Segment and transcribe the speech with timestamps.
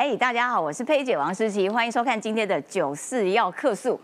[0.00, 4.00] 哎，大家好，我是佩姐王诗琪，欢迎收看今天的九四要客诉，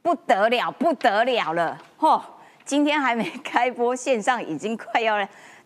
[0.00, 2.18] 不得了，不得了了，嚯！
[2.64, 5.14] 今天还没开播，线上已经快要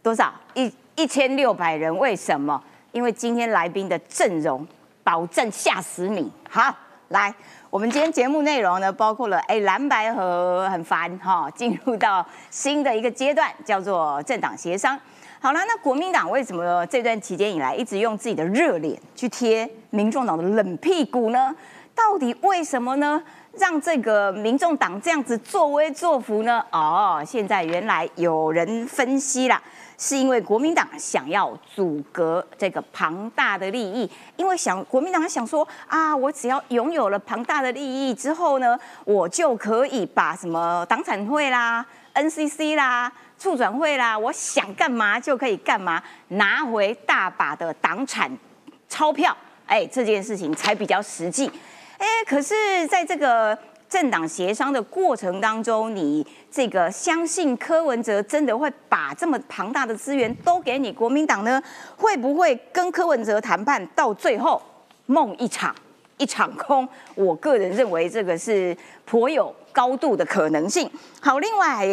[0.02, 2.60] 多少一一千六百人，为什么？
[2.90, 4.66] 因为今天来宾的阵容
[5.04, 6.28] 保证吓死你。
[6.48, 6.74] 好，
[7.10, 7.32] 来，
[7.71, 14.98] 我们今天节目内容呢，包括了哎蓝白河很烦哈，进入到新的一个阶段，叫做政党协商。
[15.42, 21.56] 好了，那国民党为什么这段期间以来一直用自己的热脸去贴民众党的冷屁股呢？
[21.94, 23.22] 到底为什么呢？
[23.54, 26.62] 让这个民众党这样子作威作福呢？
[26.70, 29.58] 哦，现在原来有人分析了，
[29.96, 43.10] 是因为国民党想要阻隔这个庞大的利益，因为想国民党想说啊，我只要拥有了庞大的利益之后呢，我就可以把什么党产会啦、NCC 啦。
[43.40, 48.30] 促转会啦，我想干嘛就可以干嘛，拿回大把的党产
[48.86, 51.50] 钞票，哎，这件事情才比较实际。
[51.96, 61.62] 哎，可是在这个政党协商的过程当中，你这个相信柯文哲真的会把这么庞大的资源都给你国民党呢？
[61.96, 64.61] 会不会跟柯文哲谈判到最后
[65.06, 65.75] 梦一场
[66.19, 66.87] 一场空？
[67.15, 70.91] 我个人认为这个是颇有高度的可能性。
[71.22, 71.89] 好，另外。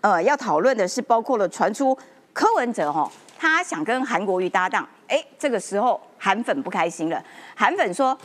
[0.00, 1.96] 呃，要讨论的是包括了传出
[2.32, 7.22] 柯文哲哈，他想跟韩国瑜搭档，哎，这个时候韩粉不开心了。
[7.54, 8.16] 韩粉说，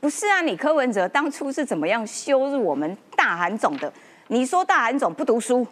[0.00, 3.90] 不是啊，你柯文哲当初是怎么样羞辱我们大韩总的？
[4.28, 5.66] 你说大韩总不读书，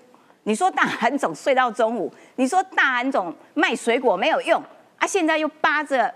[0.44, 4.62] 你说大韩总睡到中午，你说大韩总卖水果没有用
[4.98, 6.12] 啊，现在又扒着。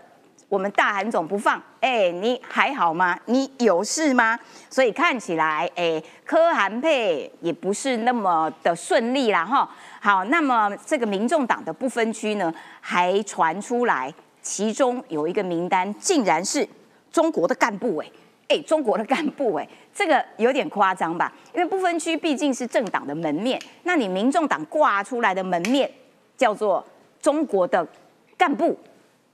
[0.53, 3.19] 我们大韩总不放，哎，你还好吗？
[3.25, 4.39] 你有事吗？
[4.69, 9.67] 所以看起来，哎，柯韩配也不是那么的顺利啦，哈。
[9.99, 16.69] 好，那么这个民众党的不分区呢，还传出来，其中有一个名单，竟然是
[17.11, 18.11] 中国的干部，哎，
[18.49, 21.33] 哎，中国的干部，哎，这个有点夸张吧？
[21.55, 25.91] 因为不分区毕竟是政党的门面，那你民众党挂出来的门面
[26.37, 26.87] 叫做
[27.23, 27.89] 中国的
[28.37, 28.79] 干部。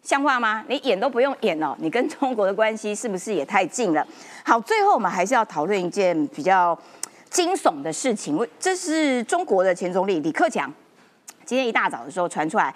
[0.03, 0.65] 像话吗？
[0.69, 4.07] 你演都不用演哦，你跟中国的关系是不是也太近了？
[4.43, 6.79] 好，最后我们还是要讨论一件比较
[7.29, 8.39] 惊悚的事情。
[8.59, 10.73] 这是中国的前总理李克强，
[11.45, 12.75] 今天一大早的时候传出来，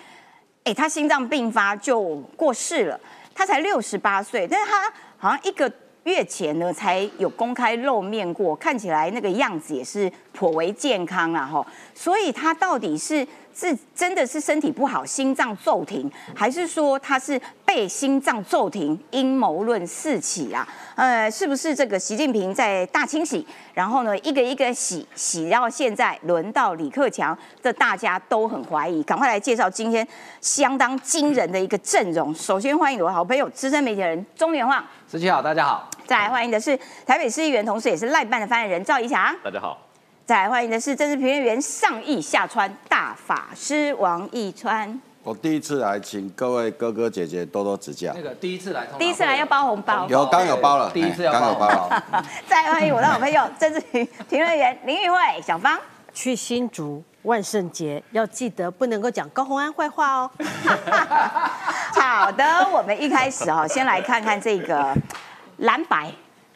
[0.65, 3.00] 哎，他心脏病发就过世了。
[3.34, 5.72] 他才六十八岁，但是他好像一个
[6.04, 11.66] 月前呢才有公开露面过，看起来那个样子也是颇为健康啊，哈。
[11.94, 13.27] 所以他到底是？
[13.54, 18.98] 是真的是身体不好，心脏骤停，还是说他是被心脏骤停？
[19.10, 20.66] 阴谋论四起啊！
[20.94, 29.02] 呃，是不是这个习近平在大清洗，然后呢一个一个洗洗到现在轮到李克强，这大家都很怀疑。
[29.02, 30.06] 赶快来介绍今天
[30.41, 32.34] 相当惊人的一个阵容。
[32.34, 35.88] 首先欢迎我的好朋友资深媒体人钟元旺，十七好，大家好。
[36.06, 39.78] 再来欢迎的是台北市议员，同时也是赖办的发言人赵怡翔，大家好。
[40.32, 44.98] 再来欢迎的是政治评论员上亿下川大法师王义川。
[45.22, 48.15] 我第一次来，请各位哥哥姐姐多多指教。
[48.15, 50.06] 那个第一次来，第一次来要包红包。
[50.09, 52.03] 有刚有包了，第一次要刚有包了。
[52.48, 55.78] 再欢迎我的好朋友政治评评论员林玉慧小芳。
[56.15, 60.31] 去新竹万圣节要记得不能够讲高红安坏话哦。
[61.92, 64.97] 好的，我们一开始哦，先来看看这个
[65.59, 66.10] 蓝白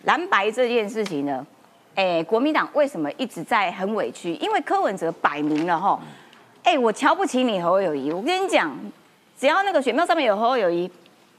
[0.04, 1.46] 蓝白这件事情呢。
[1.96, 4.34] 哎，国民党为什么一直在很委屈？
[4.34, 5.98] 因为柯文哲摆明了哈，
[6.62, 8.12] 哎，我瞧不起你侯友谊。
[8.12, 8.70] 我跟你讲，
[9.38, 10.90] 只要那个选票上面有侯友谊，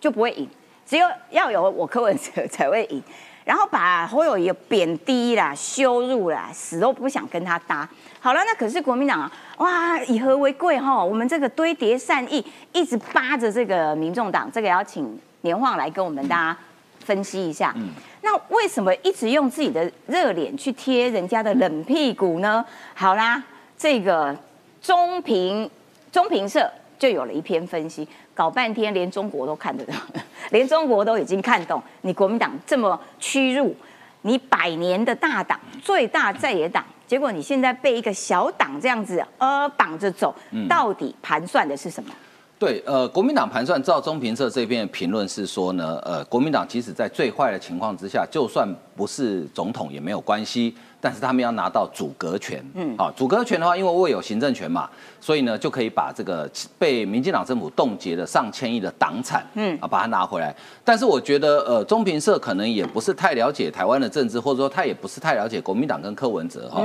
[0.02, 0.48] 就不会赢；
[0.84, 3.02] 只有要有我柯文哲 才会赢。
[3.46, 7.88] 然后把侯友谊贬低啦、羞辱啦，死都不想跟他搭。
[8.20, 11.02] 好了，那可是国民党啊，哇，以和为贵哈。
[11.02, 16.58] 我们这个堆叠善意，一直扒着这个民众党，这个要请年晃来跟我们大家
[17.06, 17.74] 分析一下。
[18.30, 22.64] 那为什么一直用自己的热脸去贴人家的冷屁股呢？
[22.94, 23.42] 好啦，
[23.78, 24.36] 这个
[24.82, 25.70] 中评
[26.12, 29.94] 中评社就有了一篇分析，搞半天连中国都看得到，
[30.52, 33.74] 连中国都已经看懂你国民党这么屈辱，
[34.24, 40.36] 你百年的大党最大在野党，结果你现在被一个小党这样子呃绑着走，
[40.68, 42.14] 到底盘算的是什么？
[42.60, 54.90] 对，呃，国民党盘算，照中评社这边的评论是说呢，呃，国民党即使在最坏的情况之下，就算不是总统也没有关系，但是他们要拿到阻隔权，嗯，啊，阻隔权的话，因为我有行政权嘛，
[55.22, 56.50] 所以呢，就可以把这个
[56.80, 60.56] 被民进党政府冻结的上千亿的党产，嗯，啊，把它拿回来。
[60.84, 66.82] 但是我觉得，呃，中评社可能也不是太了解台湾的政治，或者说他也不是太了解国民党跟柯文哲哈。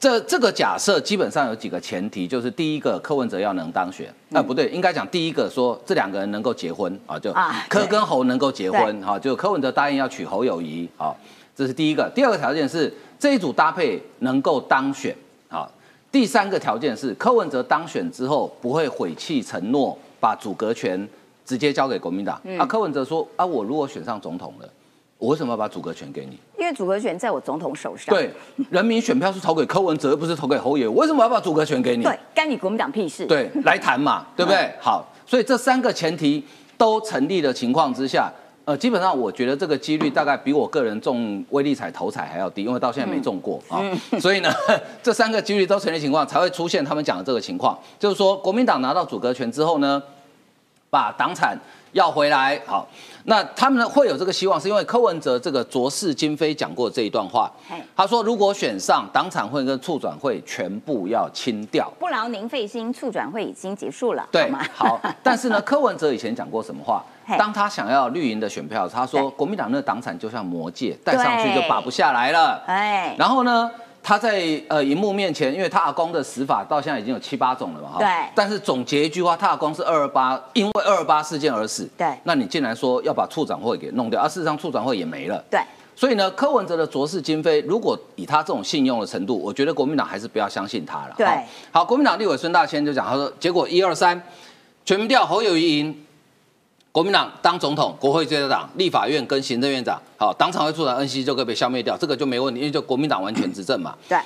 [0.00, 11.14] 这这个假设基本上有几个前提，就是第一个柯文哲要能当选，那、不对，应该讲第一个说这两个人能够结婚啊，就啊柯跟侯能够结婚，哈，就柯文哲答应要娶侯友谊，啊，
[11.54, 12.10] 这是第一个。
[12.14, 15.14] 第二个条件是这一组搭配能够当选，
[15.50, 15.70] 啊，
[16.10, 21.06] 第三个条件是柯文哲当选之后不会毁弃承诺，把阻隔权
[21.44, 22.40] 直接交给国民党。
[22.58, 24.68] 啊，柯文哲说啊，我如果选上总统了，
[25.18, 26.38] 我为什么要把阻隔权给你？
[26.60, 28.30] 因为组合权在我总统手上，对，
[28.68, 32.04] 人民选票是投给柯文哲，又不是投给侯友宜，为什么要把组合权给你？
[32.04, 33.24] 对，干你国民党屁事。
[33.24, 34.70] 对，来谈嘛， 对不对？
[34.78, 36.44] 好，所以这三个前提
[36.76, 38.30] 都成立的情况之下，
[38.66, 43.80] 呃，基本上我觉得这个几率大概比我个人中威力彩头彩还要低，因为到现在没中过啊、
[44.20, 44.52] 所以呢，
[45.02, 50.02] 这三个几率都成立情况，才会出现他们讲的这个情况，就是说国民党拿到阻隔权之后呢，
[50.90, 51.58] 把党产
[51.92, 52.86] 要回来，好，
[53.30, 61.88] 那他们呢会有这个希望，是因为柯文哲这个浊世今非讲过这一段话嘿，他说如果选上，党产会跟促转会全部要清掉。
[62.00, 67.38] 不劳您费心，促转会已经结束了，对吗？，好，但是呢，柯文哲以前讲过什么话嘿？
[67.38, 72.60] 当他想要绿营的选票，他说对国民党那个党产就像魔戒，戴上去就拔不下来了。
[72.66, 73.70] 哎，然后呢，
[74.02, 77.98] 他在呃荧幕面前，因为他阿公的死法到现在已经有七八种了嘛，哈。
[77.98, 81.88] 对但是总结一句话，他阿公是二二八，因为二二八事件而死。
[81.96, 85.42] 对那你竟然说要把处长会给弄掉，而、啊事实上处长会也没了。
[85.50, 85.60] 对，
[85.94, 91.14] 所以呢，柯文哲的浊世今非，如果以他这种信用的程度，我觉得国民党还是不要相信他了。
[91.16, 91.26] 对
[91.70, 94.20] 好好，国民党立委孙大千就讲，他说结果一二三，
[94.84, 96.06] 全民调侯友谊赢，
[96.92, 103.94] 国民党当总统，国会最大党，立法院跟行政院长，好，党常会处长恩熙就可以被消灭掉，这个就没问题，因为就国民党完全执政嘛。
[104.08, 104.18] 对，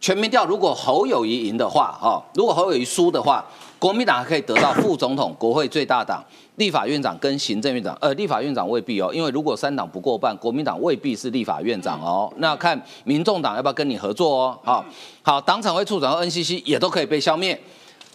[0.00, 3.44] 全民调如果侯友谊赢的话，哈，如果侯友谊输的话，
[3.80, 6.24] 国民党还可以得到副总统、国会最大党、
[6.54, 7.96] 立法院长跟行政院长。
[8.00, 12.32] 呃，立法院长未必哦，因为如果三党不过半，国民党未必是立法院长哦。
[12.36, 14.58] 那看民众党要不要跟你合作哦。
[14.62, 14.84] 好，
[15.22, 17.60] 好，党产会处长和 NCC 也都可以被消灭。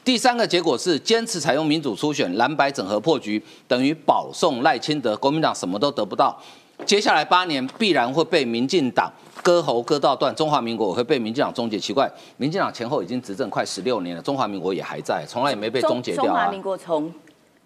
[0.09, 6.35] 第三个结果是坚持采用民主初选，蓝白整合破局，等于保送赖清德，国民党什么都得不到。
[6.83, 9.13] 接下来八年必然会被民进党
[9.43, 11.77] 割喉割到断，中华民国也会被民进党终结。
[11.77, 16.59] 奇怪，民进党前后已经执政快十六年了，中华民国也还在，从来也没被终结掉啊中华民。
[16.59, 17.13] 国从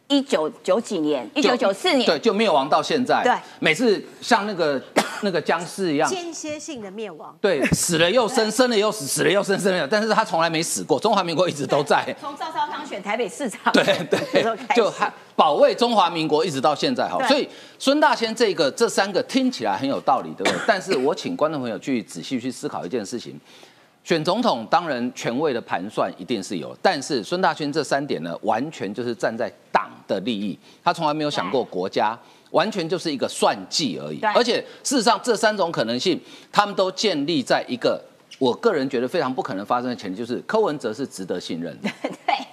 [0.07, 3.23] 一九九几年，一九九四年，对，就灭亡到现在。
[3.23, 4.79] 对，每次像那个
[5.23, 7.35] 那个僵尸一样，间歇性的灭亡。
[7.41, 12.15] 对，死了又生，生了又死，死了又生，生了又，但是他从来没死过，中华民国一直都在。
[12.19, 14.43] 从赵少康选台北市长，对对，
[14.75, 17.47] 就还保卫中华民国一直到现在哈，所以
[17.79, 20.61] 孙大仙这个这三个听起来很有道理，对不对？
[20.67, 23.39] 但是我请观众朋友去仔细去思考一件事情。
[24.03, 32.17] 选总统当然权位的盘算一定是有，但是孙大千这三点呢，完全就是站在党的利益，他从来没有想过国家，
[32.51, 34.19] 完全就是一个算计而已。
[34.35, 36.19] 而且事实上，这三种可能性，
[36.51, 38.01] 他们都建立在一个
[38.39, 41.89] 我个人觉得非常不可能发生的前提，就是柯文哲是值得信任的。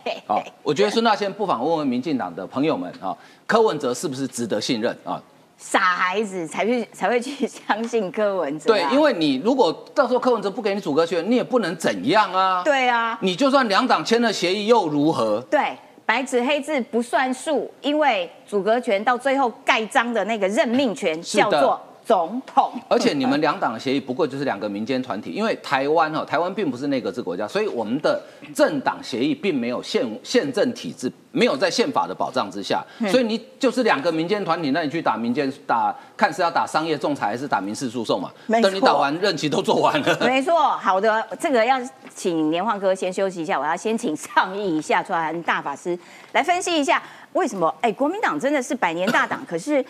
[0.05, 3.17] 对，好，我觉得孙大千不妨问问民进党的朋友们啊，
[3.49, 5.21] 柯文哲是不是值得信任啊？
[5.63, 15.39] 傻孩子才去 才会去相信柯文哲啊，，对因为你如果到时候柯文哲不给你组阁权，你也不能怎样啊。，对啊，你就算两党签了协议又如何？
[15.51, 15.77] 对，
[16.07, 21.79] 白纸黑字不算数，因为组阁权到最后盖章的那个任命权叫做
[22.11, 28.21] 总统，而且你们两党的协议不过就是两个民间团体，因为台湾哈，台湾并不是内阁制国家，所以我们的
[28.53, 38.29] 政党协议并没有宪宪政体制，没有在宪法的保障之下，嗯所以你就是两个民间团体，那你去打民间打，看是要打商业仲裁还是打民事诉讼嘛？
[38.61, 40.19] 等你打完任期都做完了。
[40.27, 41.81] 没错，好的，这个要
[42.13, 45.97] 请年晃哥先休息一下，我要先请上议一下传大法师
[46.33, 47.01] 来分析一下
[47.35, 49.85] 为什么哎，国民党真的是百年大党，可是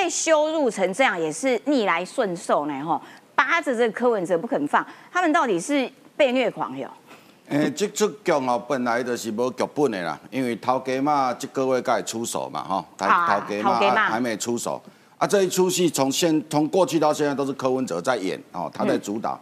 [0.00, 2.98] 被羞辱成这样也是逆来顺受呢吼，
[3.34, 6.90] 扒着这个柯文哲不肯放，他们到底是被虐狂哟？
[7.50, 14.80] 诶，这出剧哦，本来就是无剧本的啦，因为头家嘛，这个月才会出手嘛，吼，头啊头家嘛嘛还还没出手。
[15.18, 19.38] 啊，这一出戏从现从过去到现在都是柯文哲在演哦，他在主导。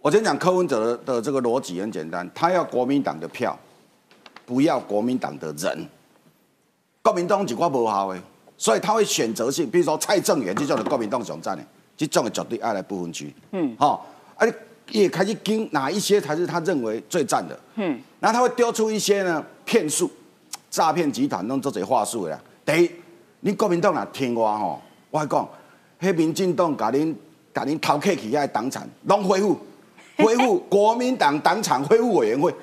[0.00, 3.56] 我先讲柯文哲的这个逻辑很简单，他要国民党的票，
[4.44, 5.88] 不要国民党的人。
[7.00, 8.20] 国民党一寡无效的，
[8.56, 11.64] 所以他会选择性，比如说蔡正元这种的国民党上站的，
[11.96, 13.34] 这种的绝对爱来不分区。
[13.52, 14.06] 嗯，好、
[14.36, 14.54] 啊，且
[14.90, 17.58] 也开始盯哪一些才是他认为最赞的。
[17.76, 20.10] 嗯，然后他会丢出一些呢骗术，
[20.70, 22.40] 诈骗集团弄这些话术的啦。
[22.64, 22.90] 第一，
[23.40, 24.80] 你国民党若听我吼，
[25.10, 25.48] 我讲，
[26.00, 27.14] 迄民进党甲恁
[27.52, 29.58] 甲恁偷客去遐党产，拢恢复，
[30.18, 32.54] 恢复 国民党党产恢复委员会。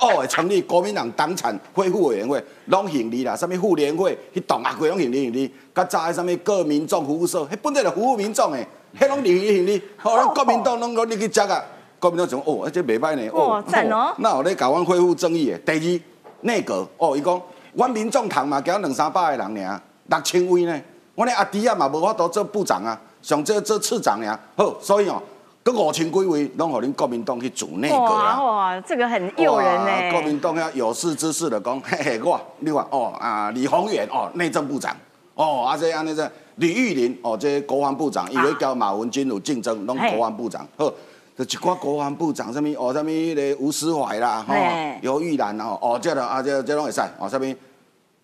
[0.00, 5.52] 哦，会成立国民党党产恢复委员会，拢行李啦，什物妇联会，迄党啊，规拢行李行李。
[5.74, 8.66] 较早的什物各民众服务社，迄本来就服务民众诶，
[8.98, 9.82] 迄拢利行利行利。
[9.96, 11.64] 好，咱国民党拢拢入去食啊，
[11.98, 15.60] 国民党讲哦，这袂歹呢，哦赞哦那有咧甲阮恢复正义诶。
[15.64, 16.00] 第二，
[16.42, 17.40] 内阁哦，伊讲，
[17.74, 20.80] 阮民众党嘛，交两三百个人尔，六千位呢，
[21.14, 25.22] 阮诶阿弟啊嘛无法度做部长啊，上做做次长尔，好，所以哦，
[25.72, 28.42] 佮五千几位拢互恁国民党去组内阁哇啊。
[28.42, 30.38] 哇，这个很诱人呢国民。
[30.38, 34.96] 党要有识之士的讲， 嘿嘿，我你看哦啊，李鸿源哦，内政部长
[35.34, 40.94] 哦，啊这安尼这李玉林哦，这国防部长，以为交马文君有竞争，拢嘿国防部长，呵，
[41.36, 47.52] 就一寡国防部长，什么哦，什么迄个吴思怀啦，吼嘿，尤玉兰哦，哦，这个啊，这这拢会使哦，什么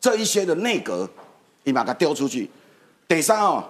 [0.01, 1.09] 这一些的内阁，
[1.65, 2.49] 伊嘛甲丢出去。
[3.09, 3.65] 第三哦，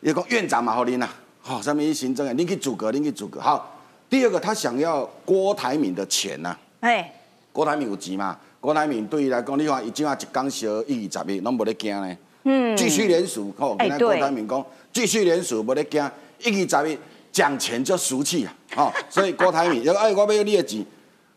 [0.00, 1.08] 伊讲院长嘛，互恁啦，
[1.42, 3.40] 好、上面一行政啊，你去组阁，你去组阁。
[3.40, 7.12] 好，第二个他想要郭台铭的钱呐、哎，
[7.52, 8.38] 郭台铭有钱嘛？
[8.60, 12.16] 郭台铭对伊来讲，你看伊怎啊一工烧一二十亿，拢无咧惊呢。
[12.44, 16.00] 嗯，继续联署，吼、哎跟咱郭台铭讲，继续联署无咧惊，
[16.38, 16.98] 一二十亿
[17.32, 20.86] 讲钱就俗气啊，吼、 所以郭台铭，要哎，我要你的钱，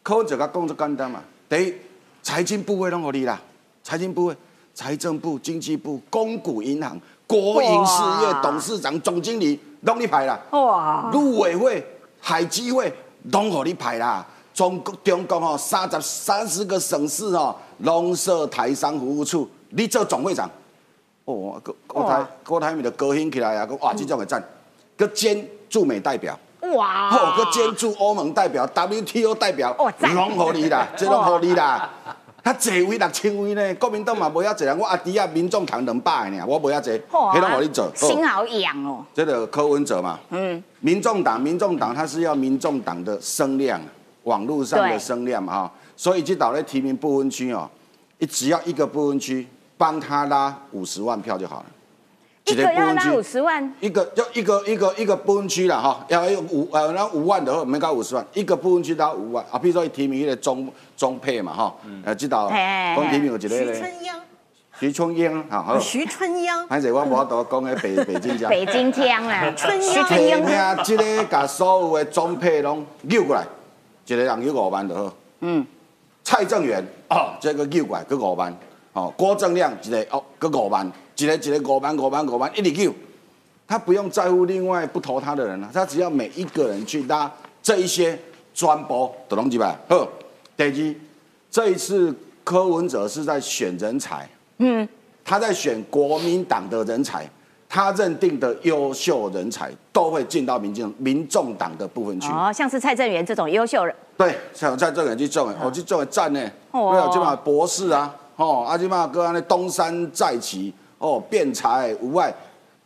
[0.04, 1.24] 柯文哲甲讲就简单嘛。
[1.50, 1.74] 第一，
[2.22, 3.42] 财经部会拢互你啦，
[3.84, 4.36] 财经部会、
[4.76, 10.40] 财政部、经济部、公股银行、国营事业董事长、总经理拢你排啦。
[10.52, 11.86] 哇，陆委会、
[12.20, 12.94] 海基会
[13.32, 14.26] 拢互你排啦。
[14.54, 20.50] 中国中国吼三十三十个省市吼，拢设台商服务处，你做总会长。
[21.26, 23.66] 哦，郭郭台哇郭台铭就高兴起来啊！
[23.66, 24.42] 讲哇，这种会赞，
[24.98, 26.40] 佮兼驻美代表，
[26.76, 31.90] 哇，吼，佮兼驻欧盟代表、WTO 代表哦，拢互你啦，这拢互你啦。
[32.46, 37.86] 较侪位六千位呢，国民党嘛无遐侪人，我阿弟啊，民众党两百个尔，我无遐侪，哇迄拢互你做。
[37.86, 38.08] 好。
[38.08, 39.04] 心好痒哦。
[39.16, 43.82] 这个柯文哲嘛，嗯，民众党，民众党他是要民众党的声量，
[44.26, 47.68] 网络上的声量嘛哈，所以去岛内提名不分区哦，
[48.20, 51.66] 你只要一个不分区帮他拉五十万票就好了，
[52.46, 62.96] 一个要拉五，十万，一个就一个一个一个不分区啦哈，要有五呃然后五万的话没搞五十万，一个不分区拉五万啊，比如说提名一个中中配嘛哈，呃这岛嘿嘿嘿。
[62.96, 64.14] 讲提名有一个徐咧， 春英，
[64.80, 68.50] 徐春英哈好，徐春英，反正我无法度讲喺北北京讲。
[68.50, 69.94] 北京腔啊，春英。
[69.94, 73.44] 徐春提英名即个甲所有的总配拢扭过来，
[74.06, 75.12] 一个人扭五万就好。
[75.40, 75.66] 嗯，
[76.24, 78.56] 蔡正元哦，这个扭过来佮五万，
[78.94, 82.94] 哦，郭正亮一个哦佮五万，一个一个五万五万五万一直扭，
[83.68, 87.32] 他不用在乎另外不投他的人了，他只要每一个人去拉
[87.64, 88.18] 这一些
[88.54, 89.76] 专播都拢几百。
[89.90, 90.08] 好，
[90.56, 90.96] 第二，
[91.50, 94.30] 这一次柯文哲是在选人才，
[94.60, 94.88] 嗯，
[95.24, 97.28] 他在选国民党的人才，
[97.68, 102.30] 他认定的优秀人才都会进到民进民众党的部分去。
[102.30, 106.92] 哦，像是蔡正元这种优秀人，对，像在这个去种的，哦，去种的赞呢，哦。
[106.92, 112.34] 对啊，即嘛博士啊，哦，啊，即嘛哥安尼东山再起，哦，辩才无碍，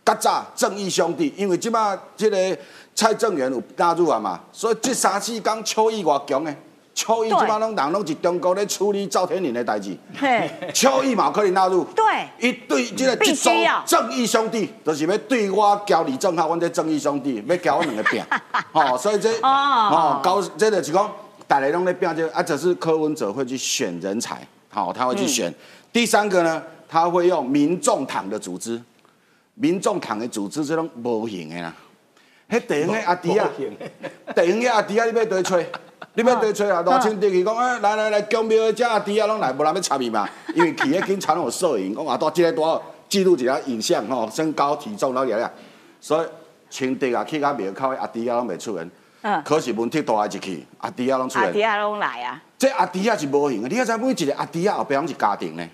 [0.06, 2.58] 较早正义兄弟，因为即马即个
[2.96, 6.58] 蔡正元有纳入啊嘛，所以这三四天邱毅偌强诶，
[6.94, 7.39] 邱毅对。
[7.39, 9.96] 即马拢人拢是中国咧处理赵天麟的代志。
[10.20, 12.04] 嘿， 邱毅嘛有可能纳入，对。
[12.39, 13.84] 伊对即个必这种须要。
[13.86, 18.22] 正义兄弟，就是要对我交李正浩，阮这正义兄弟要交我两个拼，
[18.74, 19.48] 吼、所以这哦。
[19.48, 21.10] 哦，高这就是讲
[21.48, 25.54] 大家拢咧拼这个啊，只是柯文哲会去选人才，好、他会去选。
[25.94, 28.81] 第三个呢，他会用民众党的组织，
[29.53, 31.74] 民众党的组织这种无形的啦。
[32.50, 33.48] 迄地方的阿弟啊，
[34.36, 35.72] 地方的阿弟啊，你要对吹，
[36.15, 36.81] 你要对吹啊！
[36.81, 40.27] 大清地去讲， 哎，来来来，江庙的遮阿弟啊，拢来，无人要插伊嘛。
[40.55, 45.51] 因为去迄警察拢有摄影，讲啊，到即个多记录一下影像吼，身高体重了了。
[46.01, 46.27] 所以
[46.72, 48.89] 清地啊，去到庙口的阿弟啊，拢未出人。
[49.22, 51.46] 嗯可是问题大一去，阿弟啊拢出来。
[51.46, 55.69] 阿弟啊拢来啊，这阿弟啊是无形的，你要知每一个阿弟啊后壁拢是家庭呢。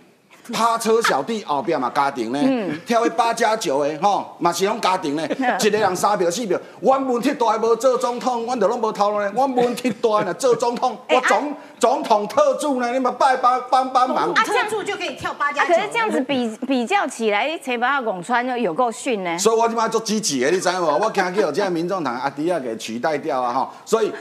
[0.54, 2.40] 趴车小弟后壁嘛家庭呢，
[2.86, 5.28] 跳迄八加九的吼，嘛是拢家庭呢。
[5.62, 9.32] 一个人三票四票，阮问题大的无做总统，阮就拢无头路呢。
[9.34, 14.32] 阮问题大呢做总统，哎我总总统特助呢，你们拜帮帮帮忙。
[14.34, 15.74] 啊特助就可以跳八加啊，九。
[15.74, 19.38] 可是这样子比比较起来，陈巴拱川就有够逊呢。
[19.40, 20.86] 所以我即摆做积极的，你知无？
[20.86, 24.12] 我惊叫这个民众党阿弟啊给取代掉啊吼，所以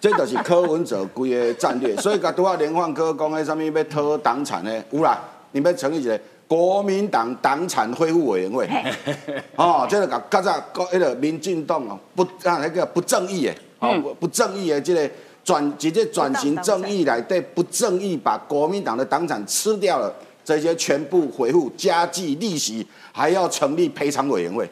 [0.00, 1.96] 这就是柯文哲规个战略。
[1.96, 5.18] 所以甲拄啊连焕哥讲的什么要讨党产的，有啦，
[5.52, 8.68] 你们成立一个国民党党产恢复委员会。
[9.56, 15.10] 哦，这个甲较早国迄个民进党哦不啊那个不正义的，哦不不正义的这个
[15.44, 20.12] 转直接转型正义来对不正义把国民党的党产吃掉了，
[20.44, 24.68] 这些全部回复加计利息，还要成立赔偿委员会。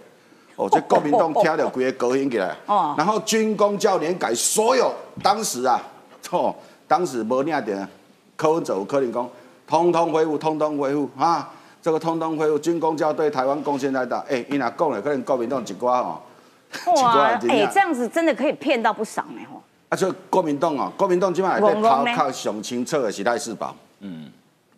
[0.57, 2.55] 哦， 这国民党听了规个高兴起来。
[2.67, 5.81] 哦然后军工教联改所有当时啊，
[6.31, 6.55] 哦，
[6.87, 7.89] 当时无领点
[8.37, 9.29] 柯文哲有可能讲，
[9.71, 11.49] 通通恢复，通通恢复啊，
[11.81, 14.19] 这个通通恢复，军工教对台湾贡献太大。
[14.29, 16.21] 哎、伊若讲了，可能国民党一寡哦，
[16.85, 19.63] 一哇，哎，正这样子真的可以骗到不少呢吼。
[19.89, 23.73] 啊，所以国民党哦，国民党今晚在戆戆呢头靠上清楚的是赖世宝。
[24.01, 24.29] 嗯，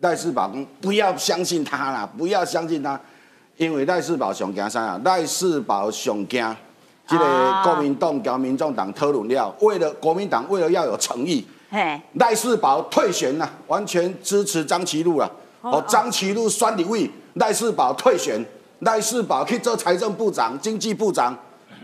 [0.01, 2.99] 赖世宝讲不要相信他啦，不要相信他，
[3.57, 5.01] 因为赖世宝上惊啥啊？
[5.03, 6.55] 赖世宝上惊，
[7.07, 15.27] 这个啊国民党跟民众党讨论了，为了国民党为了要有诚意，嘿，赖世宝退选了，完全支持张其禄了。
[15.61, 18.45] 哦，张其禄选立委，赖世宝退选，
[18.81, 21.35] 赖世宝去做财政部长、经济部长，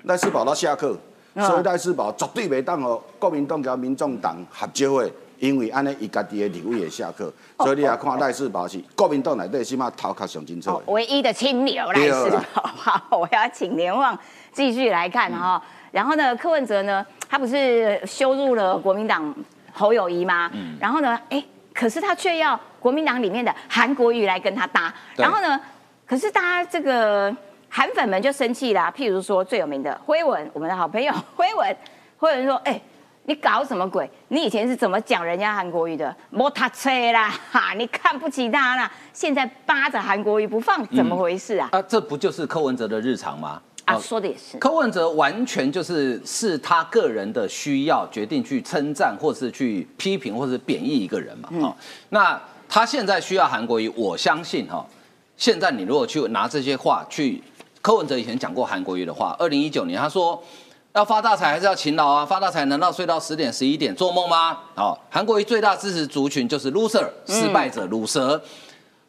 [0.04, 0.96] 赖世宝都下课，
[1.34, 10.84] 嗯所以赖世宝绝对袂当和国民党跟民众党合作的，因为安尼伊家己的立委也下课，所以你也看赖世宝是国民党内底起码头壳上清楚哦。
[10.86, 12.62] 唯一的清流赖世宝。
[12.64, 14.16] 好，我要请连旺
[14.54, 19.34] 继续来看哈、然后呢，柯文哲呢，他不是羞辱了国民党
[19.80, 20.52] 侯友谊吗？
[20.80, 21.42] 然后呢，哎，
[21.74, 24.94] 可是他却要国民党里面的韩国瑜来跟他搭。
[25.16, 25.60] 然后呢，
[26.06, 27.34] 可是大家这个
[27.70, 28.94] 韩粉们就生气啦。
[28.96, 31.78] 譬如说最有名的辉文，我们的好朋友 辉文，
[32.18, 32.80] 辉文说，哎。
[33.24, 34.10] 你搞什么鬼？
[34.30, 36.16] 你以前是怎么讲人家韩国语的？
[36.32, 41.70] 摩他车啦，哈， 你看不起他啦，现在扒着韩国语不放，怎么回事啊？
[41.72, 43.62] 啊，这不就是柯文哲的日常吗？
[43.98, 51.50] 说的也是，柯文哲完全就是是他个人的需要决定去称赞，或是去批评，或是贬义一个人嘛。
[51.62, 51.76] 哈、
[52.10, 54.86] 那他现在需要韩国瑜，我相信哈、
[55.38, 57.42] 现在你如果去拿这些话去，
[57.82, 60.44] 柯文哲以前讲过韩国瑜的话，二零一九年他说。
[60.94, 62.26] 要发大财还是要勤劳啊？
[62.26, 64.58] 发大财难道睡到十点十一点做梦吗？
[64.76, 68.42] 好、韩国瑜最大支持族群就是 loser 失败者乳蛇。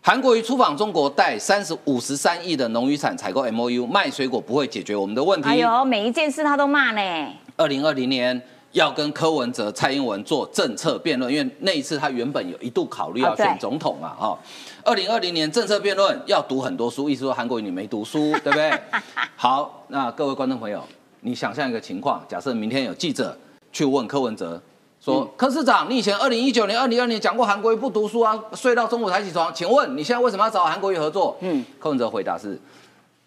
[0.02, 5.46] 韩国瑜出访中国，带三十五十三亿的农渔产采购 M O U，卖水果不会解决我们的问题。
[5.46, 7.32] 哎呦，每一件事他都骂呢。
[7.58, 8.40] 二零二零年
[8.72, 14.38] 要跟柯文哲、蔡英文做政策辩论，因为那一次他原本有一度考虑要选总统嘛，哈、
[14.82, 18.72] 二零二零年政策辩论要读很多书，意思说韩国瑜你没读书，对不对？
[19.36, 20.82] 好，那各位观众朋友，
[21.20, 23.36] 你想象一个情况，假设明天有记者
[23.70, 24.60] 去问柯文哲。
[25.02, 31.34] 说柯市长，你以前二零一九年、二零二年讲过韩国瑜不读书啊，睡到中午才起床，请问你现在为什么要找韩国瑜合作？
[31.40, 32.60] 嗯，柯文哲回答是，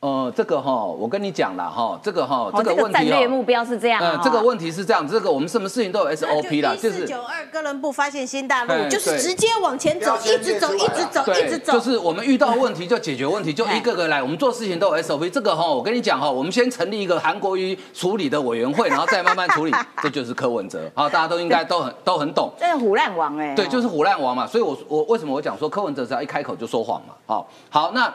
[0.04, 11.72] 呃，这个哈，我跟你讲了哈，这个哈，哦，这个这个问题哦，战略目标是这样呃哦，这个问题是这样，这个我们什么事情都有 SOP 啦，就一四九二哥伦布发现新大哎陆，就是直接往前走，一直走，一直走，一直，走。
[11.72, 14.22] 就是我们遇到问题就解决问题，就一个个来。
[14.22, 15.30] 我们做事情都有 SOP。
[15.30, 19.72] 这个哈，我跟你讲哈，我们先成立一个韩国瑜处理的委员会，然后再慢慢处理。
[20.02, 22.52] 这就是柯文哲，好，大家都应该都很都很懂。
[22.60, 23.56] 这是虎烂王哎。
[23.56, 24.46] 对，就是虎烂王嘛。
[24.46, 27.14] 所以我我为什么我讲说柯文哲只要一开口就说谎嘛？
[27.26, 28.14] 好，好，那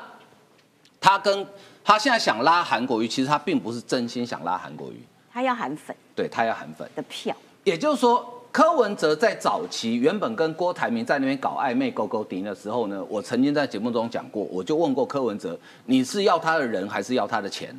[1.01, 1.47] 他跟
[1.89, 6.87] 他现在想拉韩国瑜，其实他并不是真心想拉韩国瑜，他要韩粉对他要韩粉。
[6.95, 17.75] 的票，也就是说，柯文哲在早期原本跟郭台铭在那边搞暧昧勾勾搭的时候呢，我曾经在节目中讲过，我就问过柯文哲，你是要他的人还是要他的钱？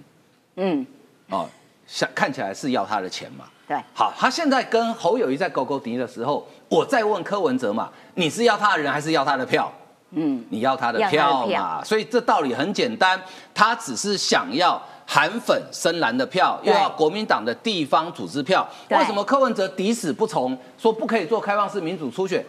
[0.56, 0.84] 嗯，
[1.30, 1.48] 哦，
[1.86, 3.46] 想看起来是要他的钱嘛。
[3.68, 9.72] 对，好，他现在跟侯友谊在勾勾搭的时候，我再问柯文哲嘛，你是要他的人还是要他的票？
[10.12, 13.22] 嗯，你要他的票票嘛，所以这道理很简单，
[13.54, 18.68] 他只是想要韩粉深蓝的票，又要国民党的地方组织票。
[18.88, 22.44] 对为什么柯文哲抵死不从，说不可以做开放式民主初选？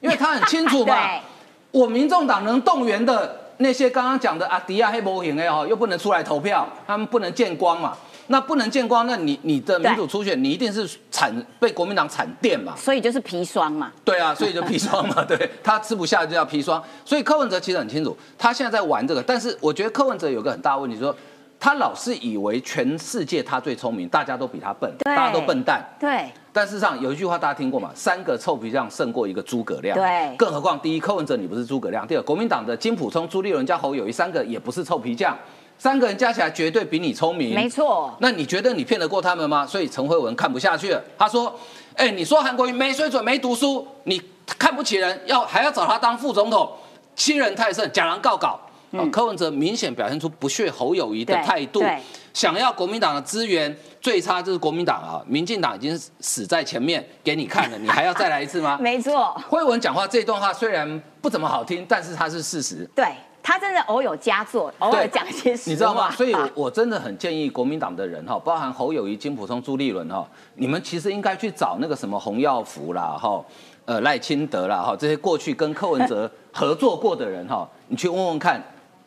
[0.00, 1.20] 因为他很清楚嘛，
[1.70, 7.96] 我民众党能动员的那些刚刚讲的阿迪亚黑模型哎哦，又不能出来投票，他们不能见光嘛。
[8.28, 12.74] 那不能见光，那你你的民主初选，你一定是惨被国民党惨电嘛。
[12.76, 13.92] 所以就是砒霜嘛。
[14.04, 16.82] 对啊，所以就砒霜嘛， 对他吃不下就叫砒霜。
[17.04, 21.14] 所以柯文哲其实很清楚，他现在在玩这个，但是我觉得柯文哲有个很大的问题，说
[21.60, 25.82] 他老是以为全世界他最聪明，大家都比他笨，大家都笨蛋。
[25.98, 27.90] 对，但事实上有一句话大家听过嘛？
[27.94, 29.96] 三个臭皮匠胜过一个诸葛亮。
[29.96, 35.38] 对更何况第一，柯文哲你不是诸葛亮；第二，国民党的金普聪、朱立伦加侯友谊三个也不是臭皮匠，
[35.84, 37.54] 三个人加起来绝对比你聪明。
[37.54, 38.16] 没错。
[38.18, 39.66] 那你觉得你骗得过他们吗？
[39.66, 41.54] 所以陈慧文看不下去了，他说
[41.94, 46.72] ：“哎、你说韩国瑜没水准、没读书，你看不起人，要还要找他当副总统，
[47.14, 48.58] 欺人太甚，假狼告稿。
[48.92, 51.84] 哦柯文哲明显表现出不屑侯友谊的对态度，
[52.32, 58.78] 想要国民党的资源，最差就是国民党啊，民进党已经死在前面给你看了，你还要再来一次吗？
[58.80, 62.88] 没错，慧文讲话这段话虽然不怎么好听，但是它是事实。
[62.94, 63.04] 对
[63.44, 66.10] 他真的偶有佳作，偶尔对讲一些实话，你知道吗？
[66.12, 73.44] 所以我，真的很建议国民党的人哈，包含侯友谊、金普聪、朱立伦哈，你们其实应该去找那个什么洪耀福啦哈，
[73.84, 78.60] 呃赖清德啦哈，这些过去跟柯文哲合作过的人哈，你去问问看。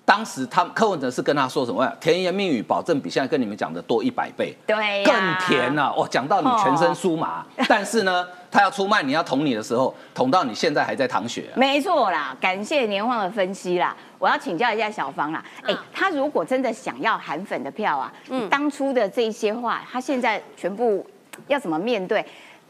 [0.07, 1.85] 当时他柯文哲是跟他说什么？
[1.99, 7.45] 甜言蜜语，保证比现在跟你们讲的多一百倍，对呀更甜呐、哦，讲到你全身酥麻。
[7.67, 11.59] 但是呢，他要出卖你要捅你的时候，捅到你现在还在淌血、啊。
[11.59, 13.93] 没错啦，感谢年晃的分析啦。
[14.17, 21.05] 我要请教一下小芳啦，哎、嗯他如果真的想要韩粉的票啊，嗯，当初的这些话，他现在全部
[21.47, 22.25] 要怎么面对？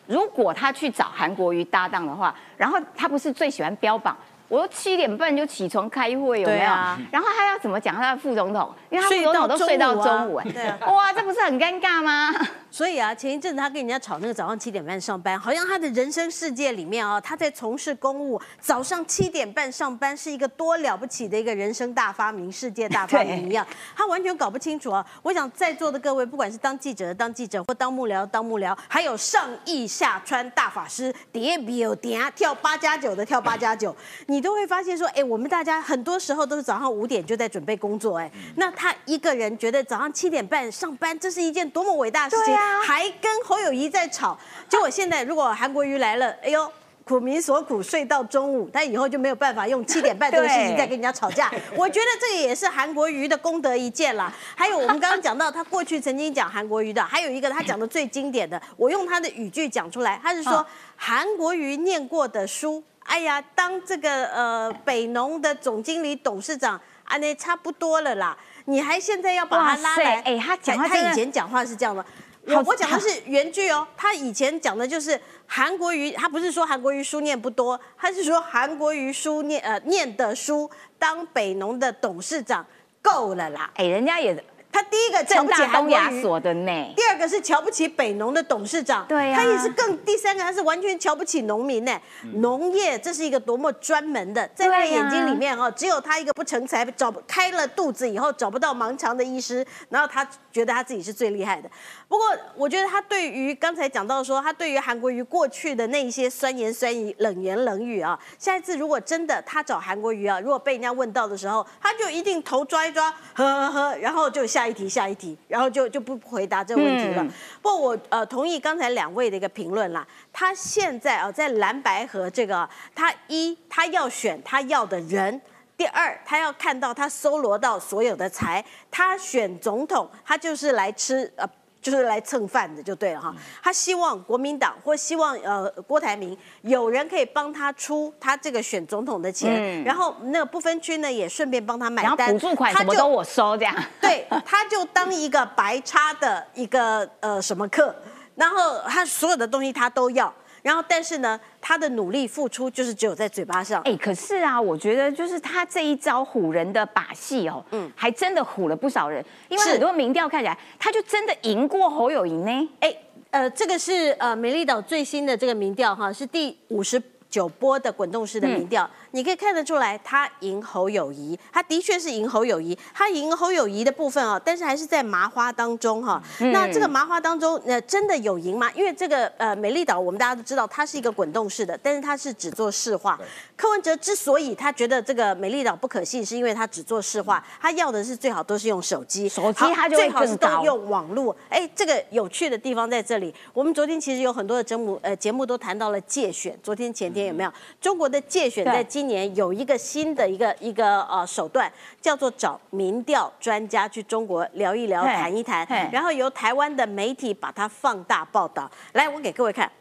[0.08, 4.18] 如果他去找韩国瑜搭档的话，然后他不是最喜欢标榜。
[4.48, 6.70] 我都七点半就起床开会，有没有？
[6.70, 8.74] 啊、然后他要怎么讲他的副总统？
[8.90, 12.34] 因为他副总统都睡到中午，哎、啊，哇，这不是很尴尬吗？
[12.72, 25.06] 所以啊，前一阵子他跟人家吵那个早上七点半上班，好像他的人生世界里面啊，他在从事公务，早上七点半上班是一个多了不起的一个人生大发明、世界大发明一样， 他完全搞不清楚啊。
[25.22, 33.96] 我想在座的各位，不管是当记者的当记者，或当幕僚当幕僚，还有上亿下川大法师叠表叠跳八加九的跳八加九，
[34.28, 42.56] 你都会发现说，哎，我们大家很多时候都是早上五点就在准备工作，哎，那他一个人觉得早上七点半上班，这是一件多么伟大的事情。
[42.84, 44.38] 还跟侯友谊在吵，
[44.70, 46.72] 结果现在如果韩国瑜来了，哎呦，
[47.04, 51.50] 苦民所苦，睡到中午，他以后就没有办法用七点半这个事情再跟人家吵架。
[51.78, 54.34] 我觉得这个也是韩国瑜的功德一件啦。
[54.56, 60.66] 还有我们刚刚讲到，他过去曾经讲韩国瑜的，还有一个他讲的最经典的，我用他的语句讲出来，他是说
[60.98, 68.38] 韩国瑜念过的书，哎呀，当这个呃北农的总经理、董事长，啊，那差不多了啦。
[68.66, 70.22] 你还现在要把他拉来？
[70.22, 72.06] 哎，他讲他以前讲话是这样的。
[72.46, 82.66] 我我讲的是原句哦，他以前讲的就是韩国瑜，他不是说韩国瑜书念不多，他是说韩国瑜书念呃念的书，当北农的董事长
[83.02, 83.72] 够了啦。
[83.76, 84.44] 哎，人家也。
[84.72, 92.00] 他第一个瞧不起东亚所的呢，第二个是瞧不起北农的董事长，对他也是更第三个他是完全瞧不起农民呢。
[92.36, 101.70] 农业这是一个多么专门的，在他眼睛里面哦，只有他一个不成才，找开了肚子以后找不到盲肠的医师，然后他觉得他自己是最厉害的。
[102.08, 102.26] 不过
[102.56, 114.68] 我觉得他对于刚才讲到说，他对于韩国瑜过去的那一些酸言酸语、冷言冷语啊，下一次如果真的他找韩国瑜啊，如果被人家问到的时候，他就一定头抓一抓，呵呵呵，然后就下。
[114.68, 117.26] 一题下一题，然后就就不回答这个问题了。
[117.62, 120.06] 不过我呃同意刚才两位的一个评论啦。
[120.34, 125.42] 他现在啊在蓝白河这个，他一他要选他要的人，
[125.78, 131.50] 第二他要看到他搜罗到所有的财，他选总统他就是来吃呃。
[131.82, 143.76] 就是来蹭饭的就对了哈，他希望国民党或希望呃郭台铭有人可以帮他出他这个选总统的钱，然后那个不分区呢也顺便帮他买单，补助款什么都我收这样。
[144.02, 147.96] 对，他就当一个白差的一个呃什么客，
[148.36, 150.34] 然后他所有的东西他都要。
[150.68, 153.82] 然后，但是呢，他的努力付出就是只有在嘴巴上。
[153.84, 159.24] 哎，可是啊，我觉得就是他这一招唬人的把戏哦，嗯，还真的唬了不少人。
[159.48, 162.70] 因为很多民调看起来，他就真的赢过侯友谊呢。
[162.82, 162.94] 哎，
[163.32, 168.90] 呃，这个是呃美丽岛最新的这个民调哈，是第五十九波的滚动式的民调。
[169.18, 176.22] 你可以看得出来，他赢侯友谊，他的确是赢侯友谊，他赢侯友谊的部分啊，但是还是在麻花当中哈。
[176.54, 178.72] 那这个麻花当中，呃，真的有赢吗？
[178.76, 183.20] 因为这个呃美丽岛，我们大家都知道，它是一个滚动式的，但是它是只做市化。
[183.56, 191.36] 柯文哲之所以他觉得这个美丽岛不可信，是因为他只做市化，他要的是最好都是用手机，手机他就最好是都用网络。
[191.50, 193.34] 哎，这个有趣的地方在这里。
[193.52, 196.56] 我们昨天其实有很多的节目，呃，节目都谈到了界选。
[196.62, 197.52] 昨天前天有没有
[197.82, 208.70] 中国的界选在今年有一个新的一个一个呃手段，叫做找民调专家去中国聊一聊、谈一谈，然后由台湾的媒体把它放大报道。
[208.94, 209.72] 来，我给各位看，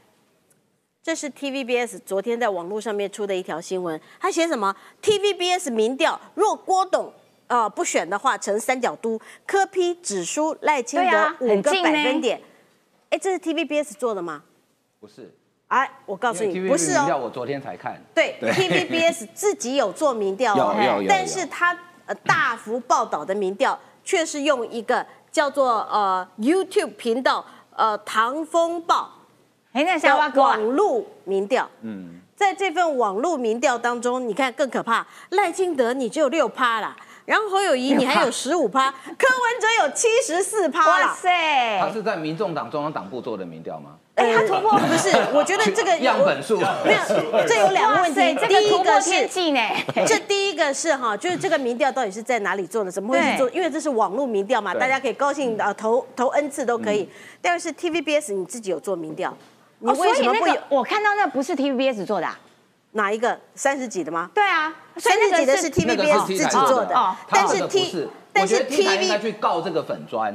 [1.03, 7.13] 这是 TVBS 昨天在网络上面出的一条新闻，他写什么？TVBS 民调，若郭董
[7.49, 12.41] 呃不选的话，成三角都，科批只输赖清德五个百分点。
[13.11, 14.43] 哎，这是 TVBS 做的吗？
[14.99, 15.33] 不是。
[15.69, 17.21] 哎，我告诉你，不是哦。
[17.21, 18.01] 我昨天才看。
[18.15, 20.75] 对，TVBS 自己有做民调哦，
[21.09, 21.77] 但是他
[22.07, 29.11] 呃大幅报道的民调，却是用一个叫做呃 YouTube 频道呃唐风暴，
[29.73, 31.69] 哎，那小花网络民调。
[31.81, 36.97] 嗯，在这份网络民调当中，你看更可怕，赖清德你只有六趴啦。
[37.25, 41.81] 然后侯友谊你还有十五趴， 柯文哲有七十四趴哇塞！
[41.81, 43.97] 他是在民众党中央党部做的民调吗？
[44.17, 45.11] 哎，他突破不是？
[45.33, 48.21] 我觉得这个样本数没有，这有两个问题。
[48.49, 49.11] 第一个是
[50.07, 52.91] 这第一个是哈，就是这个民调到底是在哪里做的？
[52.91, 53.51] 怎么会去做？
[53.51, 57.09] 因为这是网络民调嘛，大家可以高兴啊投投 N 次都可以。
[57.43, 59.37] 第二是 TVBS 你自己有做民调，
[59.81, 60.57] 你为什么不有？
[60.71, 62.29] 我看到那不是 TVBS 做的。
[62.93, 64.31] 哪一个三十几的吗？
[64.33, 70.35] 对啊，三十几的是 TVBS 自己做的，但是 T 但是 TV 应该去告这个粉砖，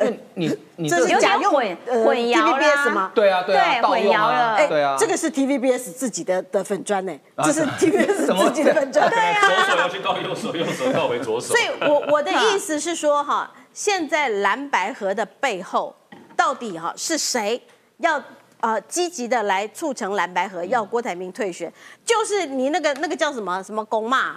[0.00, 2.90] 呃，你你这是假用混混淆了。
[2.90, 3.12] 吗？
[3.14, 7.12] 对啊对啊，混淆了，对啊，这个是 TVBS 自己的的粉砖呢，
[7.44, 11.54] 这是 TVBS 自己的粉砖，对啊，左手要去告右手，右手告回左手。
[11.54, 15.94] 所以我我的意思是说哈，现在蓝白河的背后
[16.34, 17.62] 到底哈是谁
[17.98, 18.20] 要？
[18.62, 21.72] 呃积极的来促成蓝白河，要郭台铭退选，
[22.04, 23.62] 就是你那个那个叫什么？
[23.62, 24.34] 什么公骂，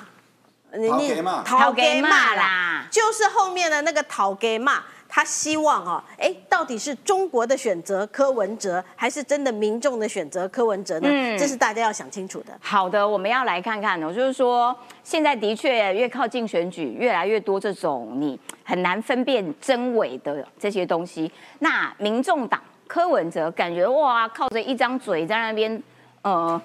[0.78, 1.44] 你讨给骂。
[1.44, 2.88] 讨给骂啦。
[2.90, 4.82] 就是后面的那个讨给骂。
[5.16, 11.08] 他希望啊，哎，到底是中国的选择柯文哲，还是真的民众的选择柯文哲呢？
[11.08, 12.58] 嗯这是大家要想清楚的。
[12.60, 21.32] 好的，我们要来看看哦，就是说现在的确越靠近选举，越来越多这种你很难分辨真伪的这些东西。
[21.60, 25.84] 那民众党柯文哲感觉哇，靠着一张嘴在那边
[26.24, 26.60] 呃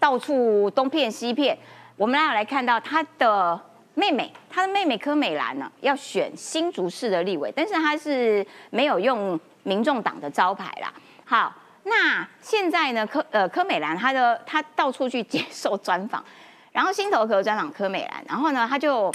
[0.00, 1.58] 到处东骗西骗。
[1.98, 3.60] 我们要来看到他的
[3.94, 10.92] 妹妹，她的妹妹柯美兰呢，要选新竹市的立委，但是她是没有用民众党的招牌啦。
[11.24, 16.24] 好，那现在呢，柯呃柯美兰她的她到处去接受专访，
[16.72, 19.12] 然后心头壳专访柯美兰，然后呢，他就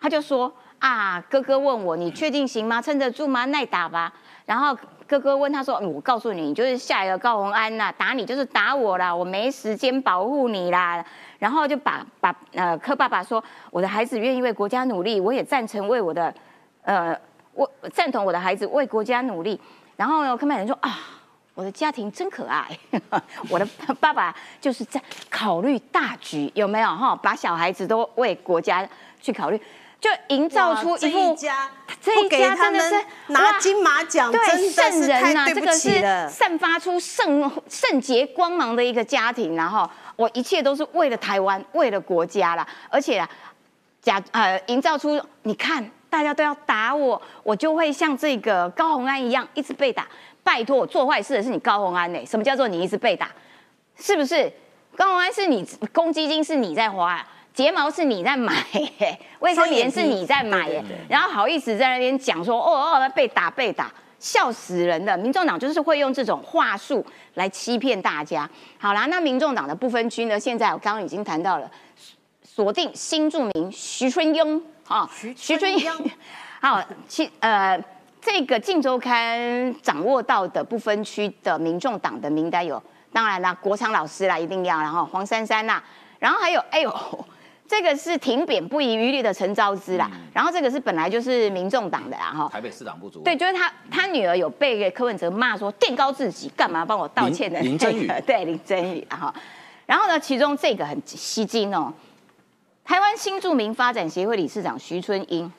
[0.00, 2.82] 他就说啊，哥哥问我你确定行吗？
[2.82, 3.44] 撑得住吗？
[3.46, 4.12] 耐打吧。
[4.46, 4.76] 然后
[5.10, 11.04] 哥哥问他说，嗯我告诉你，你就是下一个高洪安呐，打你就是打我啦，我没时间保护你啦。
[11.40, 13.42] 然后就把把呃柯爸爸说，
[13.72, 16.32] 我的孩子愿意为国家努力，我也赞成为我的
[16.82, 17.12] 呃
[17.54, 19.60] 我赞同我的孩子为国家努力。
[19.96, 20.96] 然后呢，柯曼人说啊。
[21.52, 22.64] 我的家庭真可爱，
[23.50, 23.68] 我的
[23.98, 27.14] 爸爸就是在考虑大局，有没有哈？
[27.16, 28.88] 把小孩子都为国家
[29.20, 29.60] 去考虑，
[30.00, 31.68] 就营造出一副家
[32.00, 36.00] 这一家真的是们拿金马奖，对圣人呐、这个是。
[36.30, 43.28] 散发出圣圣洁光芒的一个家庭，然后我一切都是为了台湾，为了国家啦，而且啊，
[44.00, 50.06] 假呃营造出你看大家都要打我，我就会像这个高洪安一样一直被打。
[50.42, 53.30] 拜托，做坏事的是你高洪安呢、什么叫做你一直被打？
[53.98, 54.50] 是不是？
[54.96, 58.64] 高洪安是你公积金是你在花，睫毛是你在买、
[59.40, 60.70] 卫生棉是你在买、
[61.08, 65.16] 然后好意思在那边讲说哦哦被打被打，笑死人的。
[65.16, 68.48] 民众党就是会用这种话术来欺骗大家。
[68.78, 71.70] 好啦，那民众党的不分区呢，现在我刚刚已经谈到了，
[72.42, 75.90] 锁定新著名徐春英啊，徐春英
[76.60, 77.82] 好，其呃。
[78.22, 79.40] 这个《镜周刊》
[79.80, 82.80] 掌握到的不分区的民众党的名单有，
[83.14, 85.82] 当然啦，国昌老师啦，一定要，然后黄珊珊啦，
[86.18, 87.26] 然后还有，哎呦，
[87.70, 93.24] 这个是停扁不遗余力的陈昭之啦，然后这个是本来就是民众党的啦，哈，台北市党部主委。
[93.24, 98.10] 对，就是他，他女儿有被柯文哲骂说垫高自己，干嘛帮我道歉的、林 林真宇。
[98.26, 99.32] 对林真宇，然后，
[99.86, 101.94] 然后呢，其中这个很吸睛哦，
[102.84, 105.52] 台湾新著名发展协会理事长徐春英，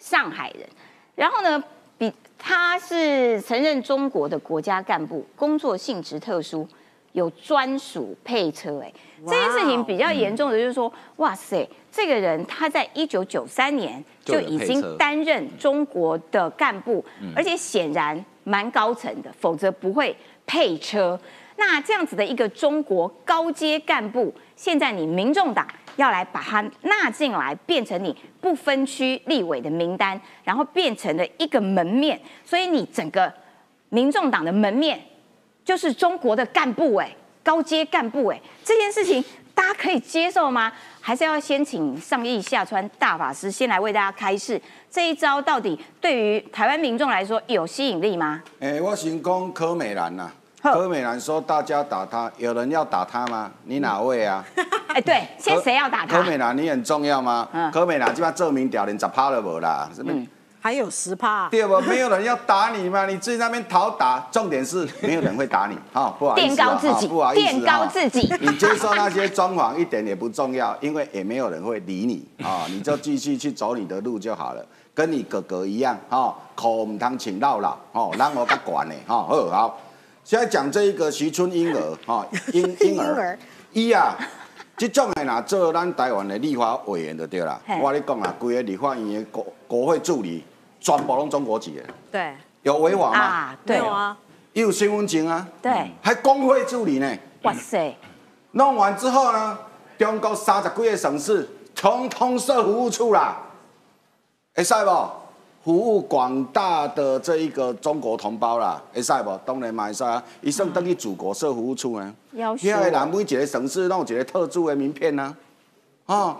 [0.00, 0.68] 上海人，
[1.14, 1.62] 然后呢，
[1.96, 6.68] 比他是曾任中国的国家干部，工作性质特殊，
[7.12, 8.92] 有专属配车，哎，
[9.26, 20.14] 这件事情比较严重的就是说，哇塞，这个人他在一九九三年就就已经担任中国的干部，而且显然蛮高层的，否则不会
[20.46, 21.18] 配车。
[21.56, 25.66] 那这样子的一个中国高阶干部，现在你民众党
[25.96, 33.32] 要来把他纳进来，变成你不分区立委的名单，然后变成了一个门面，所以你整个
[33.88, 35.00] 民众党的门面
[35.68, 39.22] 就是中国的干部哎，高阶干部哎，这件事情
[39.54, 40.72] 大家可以接受吗？
[40.98, 44.58] 还是要先请上亿下川大法师先来为大家开示
[44.90, 48.42] 这一招到底对于台湾民众来说有吸引力吗？
[48.60, 50.30] 哎、我先讲柯美兰呐、
[50.62, 53.50] 好柯美兰说大家打他，有人要打他吗？
[53.64, 54.42] 你哪位啊？
[54.94, 56.16] 哎，对，先谁要打他？
[56.16, 57.46] 柯美兰你很重要吗？
[57.52, 60.26] 嗯柯美兰基本上证明掉连十趴都无啦，是不是？
[60.60, 61.80] 还有十趴，对不？
[61.82, 68.34] 没有人要打你嘛，你自己那边讨打，重点是 没有人会打你，哈、不好意思、啊，高自己哈不好，意思、啊，垫高自己。
[68.40, 79.80] 你接受那些装潢一点也不重要，因为也没有人会理你啊、 你就继续去走你的路就好了，跟你哥哥一样，哈、口唔通请到老，哦，让我不管呢，哈、好好。
[80.24, 83.38] 现在讲这一个徐春婴儿，哈、婴婴婴儿 儿，
[83.72, 84.14] 伊啊，
[84.78, 87.60] 这种的啦，做咱台湾的立法委员就对啦。
[87.82, 90.44] 我跟你讲啦，规个立法院的国国会助理，
[90.78, 93.18] 全部拢中国籍的，对，有违法吗？
[93.18, 93.80] 啊，对。
[93.80, 94.16] 没有，啊，
[94.52, 97.18] 也有身份证啊，对，还工会助理呢。
[97.42, 97.96] 哇塞，
[98.52, 99.58] 弄完之后呢，
[99.98, 103.36] 中国三十几个省市统统设服务处啦，
[104.54, 104.90] 会使不？
[105.68, 109.38] 服务广大的这一个中国同胞啦，会使不？
[109.44, 112.14] 当然嘛会使啊，伊算等于祖国设服务处呢。
[112.32, 115.36] 要求遐个人每一个省市拢有一个特殊的名片呢、
[116.06, 116.36] 啊，哦，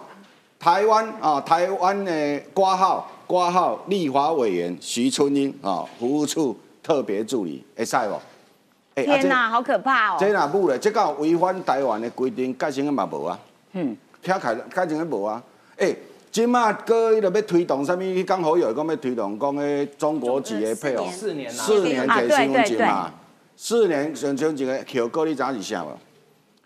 [0.59, 9.03] 台湾啊、台湾的挂号挂号立法委员徐春英啊、服务处特别助理，会使不？
[9.03, 10.17] 天哪，好可怕哦！
[10.19, 13.39] 这哪母咧，这个违反台湾的规定，改成个嘛无啊？
[13.73, 15.43] 嗯，听开改成个无啊？
[15.77, 15.95] 诶、
[16.31, 17.99] 即马哥伊就要推动啥物？
[17.99, 23.13] 迄刚好有讲要推动讲诶中国籍的配偶四年啊四年啊对给身份对对证嘛。
[23.57, 25.89] 四年前前一个票股你知影是啥无？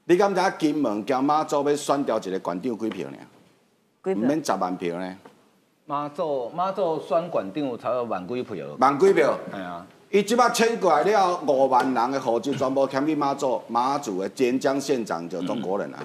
[0.05, 3.17] 你敢知影金门交马祖要选调一个县长几票呢？
[4.03, 4.15] 几票？
[4.15, 5.17] 毋免十万票呢，
[5.87, 8.67] 马祖马祖选馆长才有万几票。
[8.79, 9.39] 万几票。
[9.53, 16.05] 系啊，伊即摆迁过来了五万人的户籍全部迁去马祖，马祖的尖江县长就中国人啊。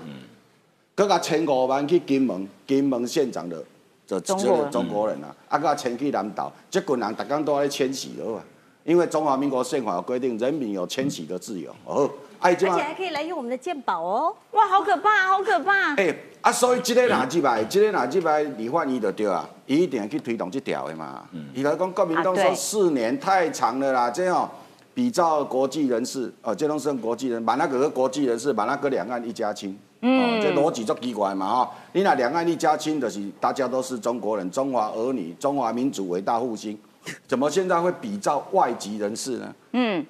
[0.98, 3.64] 佮甲千五万去金门，金门县长的
[4.08, 8.44] 就中国人中国人啊，啊，佮迁去南岛，这群人逐工都在迁徙了啊。
[8.84, 11.70] 因为中华民国宪法有规定，人民有迁徙的自由。
[11.86, 14.36] 哦，而且还可以来用我们的鉴宝哦。
[14.54, 15.94] 哇，好可怕，好可怕！
[15.98, 21.24] 诶，啊，所以即个哪几摆，即个哪几摆立法院就对啊，伊一定会去推动这条的嘛。
[21.54, 24.50] 伊来讲，国民党说四年太长了啦，这样
[24.96, 29.78] 比照国际人士，哦，这拢算国际人，把那个国际人士，把那个两岸一家亲。
[30.02, 31.70] 嗯，这逻辑足奇怪嘛吼！
[31.94, 36.78] 你那两岸一家亲，就是大家都是中国人，中华儿女，中华民族伟大复兴，
[37.28, 39.56] 怎么现在会比照外籍人士呢？
[39.74, 40.06] 嗯，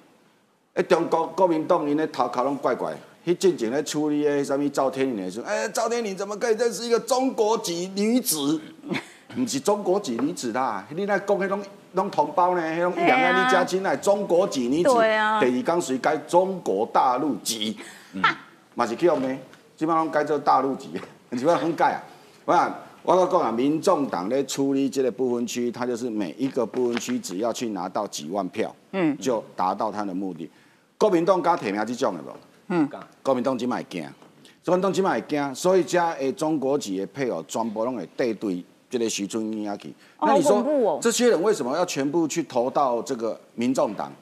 [0.74, 2.92] 哎，中国国民党因咧头壳拢怪怪，
[3.26, 8.60] 迄进前咧处理诶什物赵天麟的时候，诶、赵天麟怎么可以认识一个中国籍女子？
[9.36, 17.76] 毋是中国籍女子啦，你那讲迄拢拢同胞呢，迄拢对啊两岸一家亲来中国籍女子，第二讲谁改中国大陆籍，
[18.74, 19.20] 嘛是去用
[19.78, 20.88] 呢，基本上拢改做大陆籍，
[21.30, 22.02] 基本上拢改啊。
[22.44, 30.50] 我讲，我甲讲啊，民众党咧处理这个不分区，它就是每一个不分区只要去拿到几万票，嗯，就达到他的目的。
[30.98, 32.34] 国民党敢提名这种的无？
[32.70, 32.88] 嗯
[33.22, 34.04] 国民党即摆会惊，
[34.64, 39.88] 国民党即摆会惊，所以遮诶中国籍的配偶全部拢会对对这个徐春英去。
[40.18, 44.12] 哦那你说这些人为什么要全部去投到这个民众党？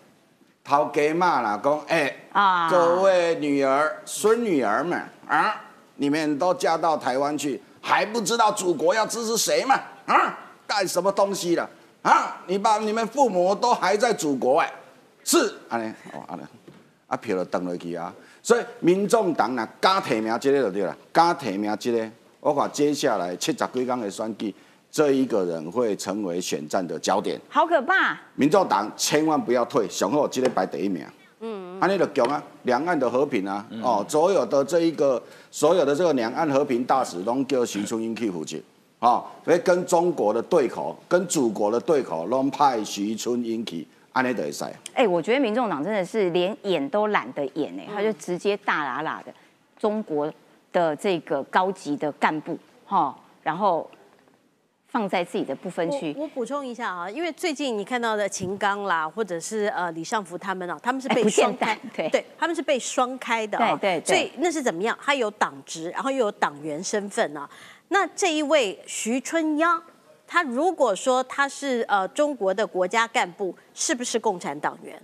[0.62, 5.60] 头家骂啦，讲哎，啊各位女儿、孙女儿们啊，
[5.96, 9.74] 你们都嫁到台湾去，还不知道祖国要支持谁吗？
[10.06, 11.68] 啊，干什么东西了？
[12.02, 14.72] 啊，你把你们父母都还在祖国哎，
[15.24, 16.42] 是安尼哦安尼，
[17.08, 18.14] 啊票就登落去啊。
[18.42, 22.08] 所以民众党若敢提名这个就对了，敢提名这个，
[22.38, 24.54] 我看接下来七十几天的选举，
[24.88, 27.40] 这一个人会成为选战的焦点。
[27.48, 28.16] 好可怕！
[28.36, 31.04] 民众党千万不要退，上好今天排第一名。
[31.46, 38.56] 嗯，安尼就强啊，两岸的和平啊，哦，所有的这一个所有的这个两岸和平大使拢叫徐春英去负责，
[38.98, 44.64] 哦，所以跟中国的对口，跟祖国的对口，拢派徐春英去，安尼就会使。
[44.94, 49.32] 哎、我觉得民众党真的是连演都懒得演哎、他就直接大喇喇的
[49.78, 50.32] 中国
[50.72, 53.88] 的这个高级的干部哈，然后
[54.88, 56.14] 放在自己的不分区。
[56.16, 64.96] 我我补充一下啊，因为最近你看到的秦刚啦，或者是呃李尚福他们啊，他们是被双开得，对他们是被双开的啊，对对对所以那是怎么样？
[65.02, 67.48] 他有党职，然后又有党员身份啊。
[67.88, 69.82] 那这一位徐春央，
[70.26, 75.00] 他如果说他是呃中国的国家干部，是不是共产党员？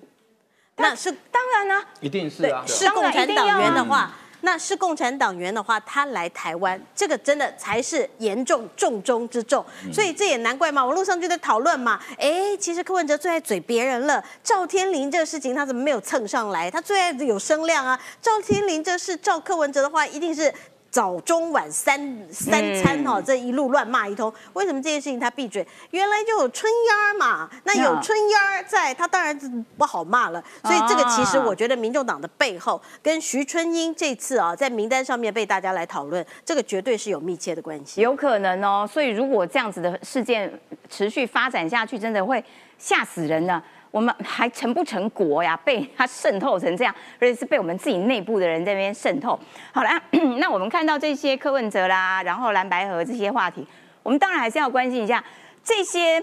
[0.77, 4.11] 那是当然啦、一定是啊，，是共产党员的话，
[4.43, 9.65] 那是共产党员的话，他来台湾，这个真的才是严重重中之重。
[9.93, 12.01] 所以这也难怪嘛，网络上就在讨论嘛。
[12.19, 16.71] 哎，其实柯文哲最爱嘴别人了，赵天林这个事情他怎么没有蹭上来？
[16.71, 17.99] 他最爱有声量啊。
[18.21, 20.53] 赵天林这是赵柯文哲的话，一定是。
[20.93, 21.99] 早中晚三
[22.31, 25.67] 三餐哈、这一路乱骂一通，为什么这件事情他闭嘴？
[25.91, 30.45] 原来就有春烟儿嘛，那有嗯春烟儿在，他当然是不好骂了。
[30.63, 38.03] 所以这个其实我觉得民众党的背后跟徐春英这次啊在名单上面被大家来讨论，这个绝对是有密切的关系。
[38.03, 38.87] 有可能哦。
[38.87, 40.53] 所以如果这样子的事件
[40.91, 42.45] 持续发展下去，真的会
[42.77, 43.63] 吓死人呢。
[43.93, 45.57] 我们还成不成国呀？
[45.65, 49.39] 被他渗透成这样，而且是被我们自己内部的人在那边渗透。
[49.71, 50.03] 好啦，
[50.41, 53.65] 那我们看到这些柯文哲啦，然后蓝白河这些话题，
[54.03, 55.23] 我们当然还是要关心一下
[55.63, 56.21] 这些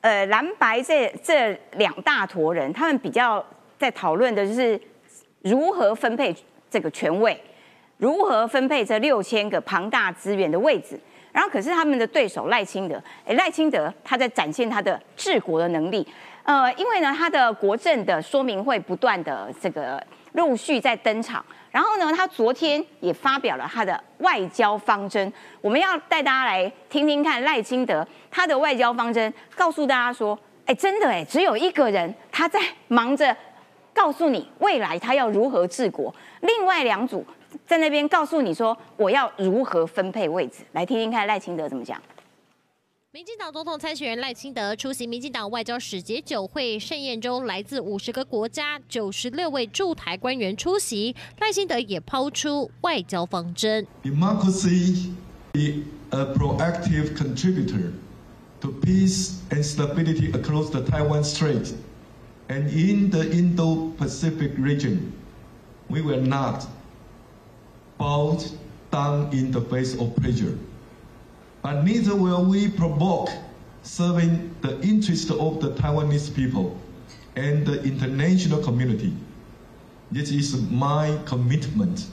[0.00, 3.44] 呃蓝白这这两大坨人，他们比较
[3.78, 4.80] 在讨论的就是
[5.42, 6.34] 如何分配
[6.68, 7.40] 这个权位。
[7.98, 10.98] 如何分配这六千个庞大资源的位置。
[11.30, 16.04] 然后，可是他们的对手赖清德，哎，赖清德他在展现他的治国的能力。
[16.44, 21.44] 呃，因为呢，他的国政的说明会不断的这个陆续在登场。
[21.70, 25.32] 然后呢，他昨天也发表了他的外交方针。
[25.60, 33.34] 我们要带大家来听听看赖清德他的外交方针，告诉大家说，哎，真的哎，只有一个人他在忙着
[33.94, 37.24] 告诉你未来他要如何治国，另外两组
[37.66, 41.98] 在那边告诉你说我要如何分配位置，来听听看赖清德怎么讲。
[43.14, 53.86] 民进党总统参选人赖清德出席民进党外交使节酒会盛宴中，来自五十个国家九十六位驻台官员出席，赖清德也抛出外交方针。
[54.02, 55.10] Democracy
[55.52, 57.92] be a proactive contributor
[58.62, 61.74] to peace and stability across the Taiwan Strait
[62.48, 65.12] And in the Indo-Pacific region,
[65.90, 66.66] we will not
[67.98, 68.38] bow
[68.90, 70.56] down in the face of pressure.
[71.61, 73.29] But neither will we provoke
[73.83, 76.77] serving the interest of the Taiwanese people
[77.35, 79.13] and the international community.
[80.11, 82.05] This is my commitment,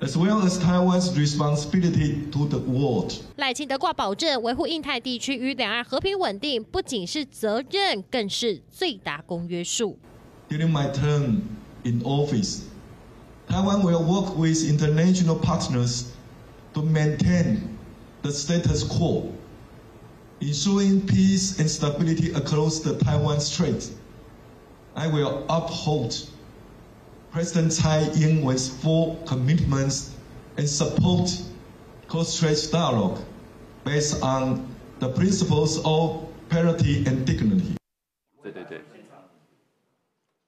[0.00, 3.12] as well as Taiwan's responsibility to the world.
[3.36, 9.98] 赖清德挂保证，维护印太地区与两岸和平稳定，不仅是责任，更是最大公约数。
[10.48, 11.40] During my term
[11.82, 12.60] in office,
[13.48, 16.04] Taiwan will work with international partners
[16.74, 17.69] to maintain
[18.22, 19.32] the status quo,
[20.40, 23.90] ensuring peace and stability across the Taiwan Strait.
[24.94, 26.14] I will uphold
[27.30, 30.14] President Tsai Ing-wen's full commitments
[30.56, 31.30] and support
[32.08, 33.18] cross-strait dialogue
[33.84, 34.66] based on
[35.00, 37.76] the principles of parity and dignity.
[38.42, 38.80] 对对对，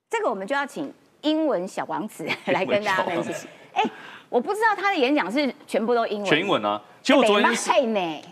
[0.09, 0.92] 这个我们就要请
[1.22, 3.46] 英文小王子来跟大家分析。
[3.74, 3.82] 哎，
[4.30, 6.80] 我不知道他的演讲是全部都英文，全英文啊。
[7.04, 7.70] 其实我昨天是，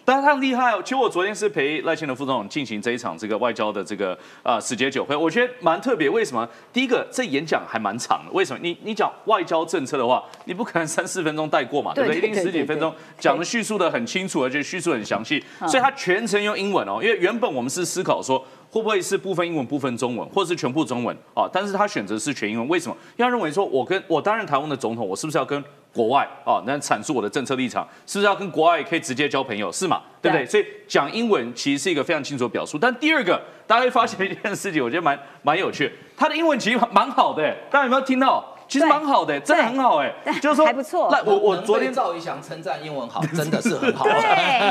[0.05, 0.81] 但是他很厉害哦。
[0.81, 6.09] 其实我昨天是陪赖清德副总统进行这一场这个外交的这个啊使节酒会，我觉得蛮特别。
[6.09, 6.47] 为什么？
[6.71, 8.31] 第一个，这演讲还蛮长的。
[8.31, 8.59] 为什么？
[8.63, 12.17] 你你讲外交政策的话，你不可能三四分钟带过嘛，对不对？
[12.17, 15.43] 一定十几分钟讲的叙述的很清楚，而且叙述很详细。
[15.67, 18.41] 所以他全程用英文哦，因为原本我们是思考说。
[18.71, 21.43] 会不会是部分英文、部分中文，或者是全部中文啊？
[21.51, 22.95] 但是他选择是全英文，为什么？
[23.17, 25.61] 因为他认为说，我跟我担任台湾的总统，我是不是要跟
[25.93, 30.01] 国外啊，那阐述我的政策立场，是不是要跟国外可以直接交朋友，是嘛？
[30.21, 30.45] 对不对？
[30.45, 32.77] 所以讲英文其实是一个非常清楚的表述。
[32.79, 38.50] 但第二个，大家会发现一件事情，我觉得蛮蛮有趣，他的英文其实蛮好的，大家有没有听到？
[38.71, 41.09] 其实蛮好的，真的很好 哎，就是说还不错。
[41.11, 44.05] 那我我昨天赵一翔称赞英文好， 真的是很好。
[44.05, 44.13] 对，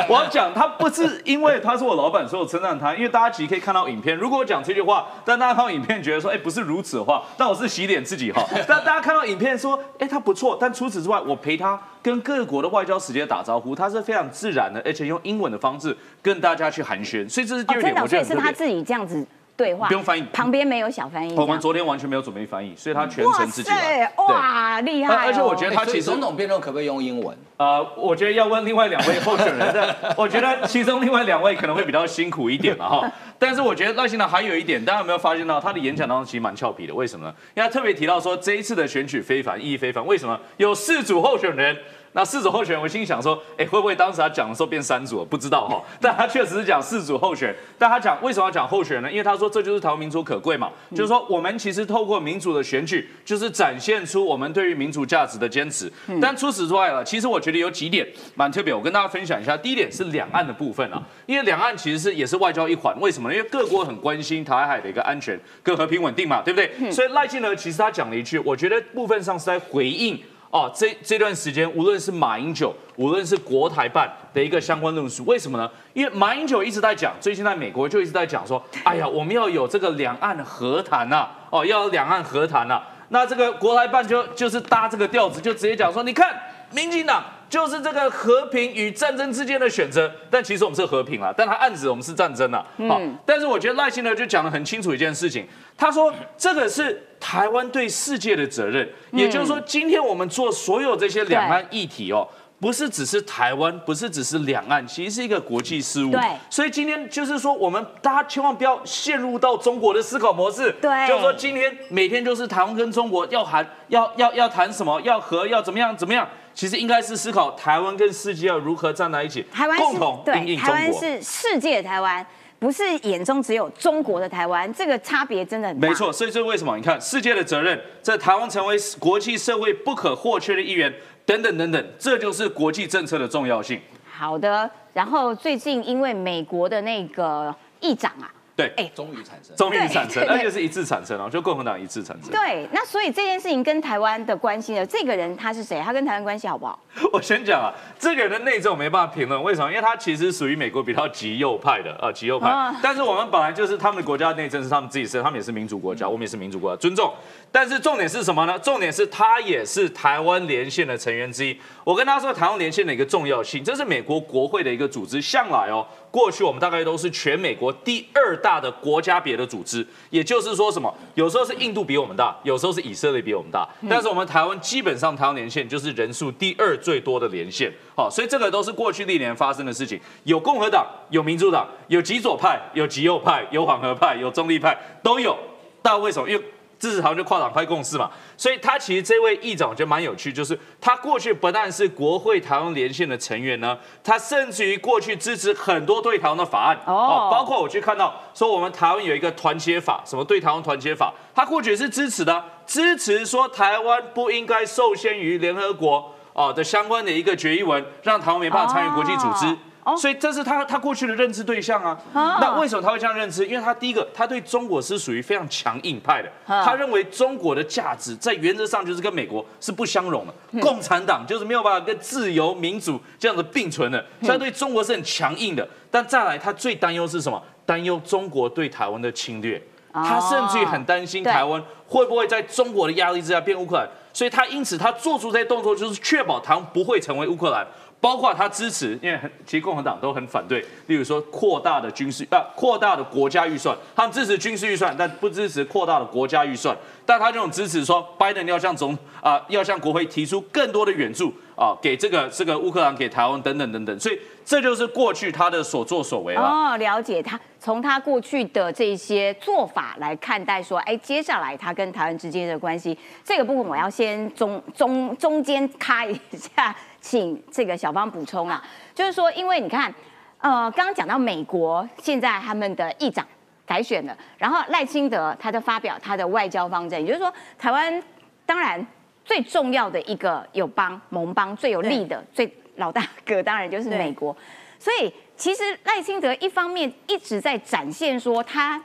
[0.09, 4.17] 我要讲他不是因为他是我老板，所以我称赞他，因为大家其实可以看到影片。
[4.17, 8.43] 如果我讲这句话，但大家看到影片觉得说，哎，不是如此的话，那我是洗脸自己哈。
[8.67, 10.57] 但大家看到影片说，哎，他不错。
[10.59, 17.29] 但除此之外，我陪他跟各国的外交使节打招呼，他是非常自然的，而且用英文的方式跟大家去寒暄。
[17.29, 19.27] 所以这是第二点，我觉得是他自己这样子。
[19.61, 21.35] 对话不用翻译，旁边没有小翻译。
[21.37, 24.11] 我们昨天完全没有准备翻译，所以他全程自己来。
[24.17, 25.27] 哇，厉害！
[25.27, 27.37] 而且我觉得他其实总统辩论可不可以用英文？
[27.59, 33.13] 呃，我觉得要问另外两位候选人的， 我觉得其中另外两位可能会比较辛苦一点嘛哈。
[33.39, 36.95] 但是我觉得赖幸德还有一点，大家有没有发现到他的演讲当中其实蛮俏皮的？
[36.95, 37.35] 为什么呢？
[37.55, 40.05] 因为他特别提到说这一次的选举非凡，意义非凡。
[40.07, 40.41] 为什么？
[40.57, 41.77] 有四组候选人。
[42.13, 45.25] 那四组候选人，我心想说，哎，会不会当时他讲的时候变三组？
[45.25, 45.81] 不知道哈。
[46.01, 47.55] 但他确实是讲四组候选。
[47.79, 49.11] 但他讲为什么要讲候选人呢？
[49.11, 55.91] 因为他说这就是台湾民主可贵嘛，就是说我们其实透过民主的选举，就是展现出我们对于民主价值的坚持。
[56.21, 58.05] 但除此之外了，其实我觉得有几点
[58.35, 59.57] 蛮特别，我跟大家分享一下。
[59.57, 62.93] 第一点是两岸的部分啊，因为两岸其实是也是外交一环。
[63.01, 63.33] 为什么？
[63.33, 66.91] 因为各国很关心台海的一个安全跟和平稳定嘛，对不对？
[66.91, 70.21] 所以赖清德其实他讲了一句，我觉得部分上是在回应。
[70.51, 75.71] 哦，这这段时间，无论是马英九，无论是国台办的一个相关论述，为什么呢？
[75.93, 82.83] 因为马英九一直在讲，最近在美国就一直在讲说， 哎呀，我们要有这个两岸和谈呐，哦，要有两岸和谈呐。
[83.11, 86.35] 那这个国台办就就是搭这个调子，就直接讲说，你看，
[86.73, 92.67] 民进党就是这个和平与战争之间的选择，但其实我们是和平了，但他暗指我们是战争啊。
[92.89, 95.47] 好，但是我觉得赖清德就讲得很清楚一件事情，
[95.77, 97.07] 他说这个是。
[97.21, 102.27] 台湾对世界的责任，也就是说，今天我们做所有这些两岸议题哦，
[102.59, 106.11] 不是只是台湾，不是只是两岸，其实是一个国际事务。
[106.11, 110.75] 对，所以今天就是说，我们大家千万不要陷入到中国的思考模式。
[110.81, 120.75] 对，就是说，今天每天就是台湾跟中国要谈，要要要谈什么，要和要怎么样怎么样，其实应该是思考台湾跟世界要如何站在一起，台湾共同应应中国。
[120.75, 122.27] 台湾是世界的台湾。
[122.61, 125.89] 不是眼中只有中国的台湾，这个差别真的很大。
[125.89, 126.77] 没错，所以这是为什么？
[126.77, 130.95] 你看，世界的责任在台湾成为国际社会不可或缺的一员，
[131.25, 133.81] 等等等等，这就是国际政策的重要性。
[134.13, 138.31] 好的，然后最近因为美国的那个议长啊。
[138.57, 142.31] 对，哎，终于产生，终于产生，而且是一致产生哦，就共和党一致产生。
[142.31, 144.85] 对，那所以这件事情跟台湾的关系呢？
[144.85, 145.81] 这个人他是谁？
[145.81, 146.79] 他跟台湾关系好不好？
[147.13, 149.71] 我先讲啊，这个人的内政我没办法评论，为什么？
[149.71, 152.51] 因为他其实属于美国比较极右派的啊，极右派。
[152.83, 157.13] 但是我们本来就是他们的国家内政是他们自己设，他们也是民主国家，我们也是民主国家，尊重。
[157.51, 158.59] 但是重点是什么呢？
[158.59, 161.59] 重点是他也是台湾连线的成员之一。
[161.85, 165.87] 我跟他说台湾连线的一个重要性，这是美国国会的一个组织，向来哦。
[166.11, 170.93] 过去我们大概都是全美国第二大的国家别的组织，也就是说什么？
[171.15, 180.01] 有时候是印度比我们大，有时候是以色列比我们大，但是我们台湾基本上台湾连线就是人数第二最多的连线，好，所以这个都是过去历年发生的事情。
[180.25, 185.39] 有共和党，有民主党，有极左派，有极右派，有缓和派，有中立派，都有。
[185.83, 186.29] 但为什么？
[186.29, 186.45] 因为
[186.81, 196.77] 支持台湾就跨党派共识嘛，所以他其实这位议长我觉得蛮有趣，就是他过去不但是国会台湾连线的成员呢，他甚至于过去支持很多对台湾的法案。
[196.87, 196.95] 哦。
[196.95, 209.55] 哦，包括我去看到说我们台湾有一个团结法，什么对台湾团结法，他过去也是支持的，支持说台湾不应该受限于联合国哦的相关的一个决议文，让台湾没办法参与国际组织。
[209.85, 211.99] 哦所以这是他他过去的认知对象啊。
[212.13, 213.47] 哦那为什么他会这样认知？
[213.47, 225.67] 因为他第一个，他对中国是属于非常强硬派的，嗯他认为中国的价值在原则上就是跟美国是不相容的，嗯共产党就是没有办法跟自由民主这样子并存的，所以他对中国是很强硬的。
[225.91, 227.43] 但再来，他最担忧是什么？
[227.67, 229.57] 担忧中国对台湾的侵略。
[229.93, 237.67] 哦他甚至于很担心台湾会不会在中国的压力之下变乌克兰，所以他因此他做出这些动作，就是确保台湾不会成为乌克兰。
[238.01, 246.77] 包括他支持，因为其实共和党都很反对，例如说扩大的军事啊，扩大的国家预算，他们支持军事预算，但不支持扩大的国家预算。
[247.05, 254.01] 但他这种支持说，拜登要向总啊、要向国会提出更多的援助啊、给这个这个乌克兰，给台湾等等等等。
[254.01, 256.35] 所以这就是过去他的所作所为。
[256.37, 268.63] 哦，了解他从他过去的这些做法来看待说，哎，接下来他跟台湾之间的关系，这个部分我要先中中中间开一下，请这个小芳补充啊。
[268.95, 269.93] 就是说，因为你看，
[270.39, 273.27] 呃，刚刚讲到美国现在他们的议长
[273.67, 278.03] 改选了，然后赖清德他就发表他的外交方针，也就是说，台湾
[278.45, 278.85] 当然
[279.25, 284.37] 最重要的一个友邦盟邦最有利的最老大哥，当然就是美国。
[284.79, 288.83] 所以其实赖清德一方面一直在展现说他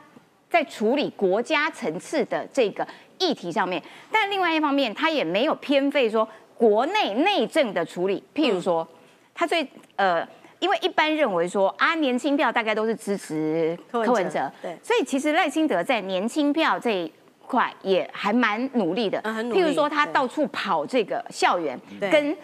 [0.48, 2.86] 在处理国家层次的这个
[3.18, 8.86] 议题上面，但另外一方面他也没有偏废说国内内政的处理，譬如说
[9.34, 10.26] 他最呃。
[10.58, 17.12] 因为一般认为说啊，年轻票大概都是支持柯文哲对所以其实赖清德在年轻票这一
[17.44, 19.20] 块也还蛮努力的。
[19.22, 22.34] 譬如说，他到处跑这个校园，跟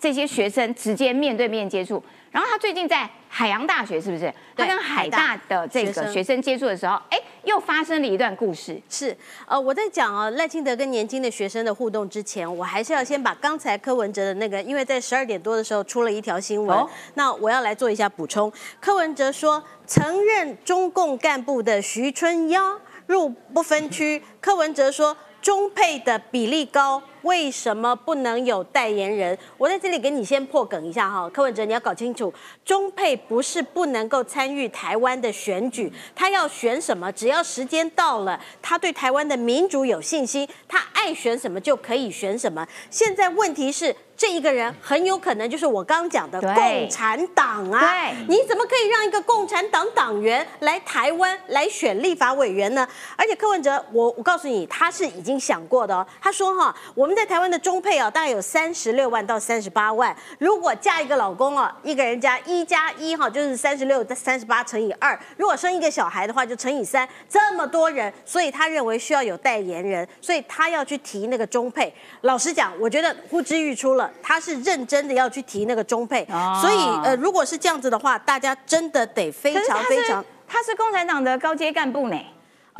[0.00, 2.02] 这些学生直接面对面接触。
[2.30, 4.32] 然后他最近在海洋大学，是不是？
[4.56, 8.80] 他跟海大的这个学生接触的时候，哎，又发生了一段故事。
[8.88, 9.16] 是，
[9.46, 18.52] 呃，我在讲啊赖清德跟年轻的学生的互动之前，我还是要先把刚才柯文哲的那个，因为在十二点多的时候出了一条新闻，哦那我要来做一下补充。
[18.80, 24.22] 柯文哲说，曾任中共干部的徐春耀入不分区。
[24.40, 29.36] 柯文哲说，中配的比例高，为什么不能有代言人？
[29.58, 32.32] 我在这里给你先破梗一下哈，柯文哲，你要搞清楚，
[32.64, 42.66] 中配不是不能够参与台湾的选举，他要选什么，只要时间到了，他对台湾的民主有信心，他爱选什么就可以选什么。
[42.90, 43.94] 现在问题是。
[44.20, 48.12] 这一个人很有可能就是我刚刚讲的共产党啊！
[48.28, 52.86] 你怎么可以让一个共产党党员来台湾来选立法委员呢？
[53.16, 56.06] 而且柯文哲，我我告诉你，他是已经想过的哦。
[56.20, 60.16] 他说哈，我们在台湾的中配啊，大概有三十六万到三十八万。
[60.38, 65.18] 如果嫁一个老公啊，一个人家一加一哈，就是三十六三十八乘以二。
[65.36, 71.92] 如果生一个小孩的话，就乘以三，这么多人，所以他认为需要有代言人，所以他要去提那个中配。
[72.20, 76.24] 老实讲，我觉得呼之欲出了，他是认真的要去提那个中配。
[76.30, 80.24] 哦所以呃，如果是这样子的话，大家真的得非常非常。
[80.46, 82.16] 他是共产党的高阶干部呢。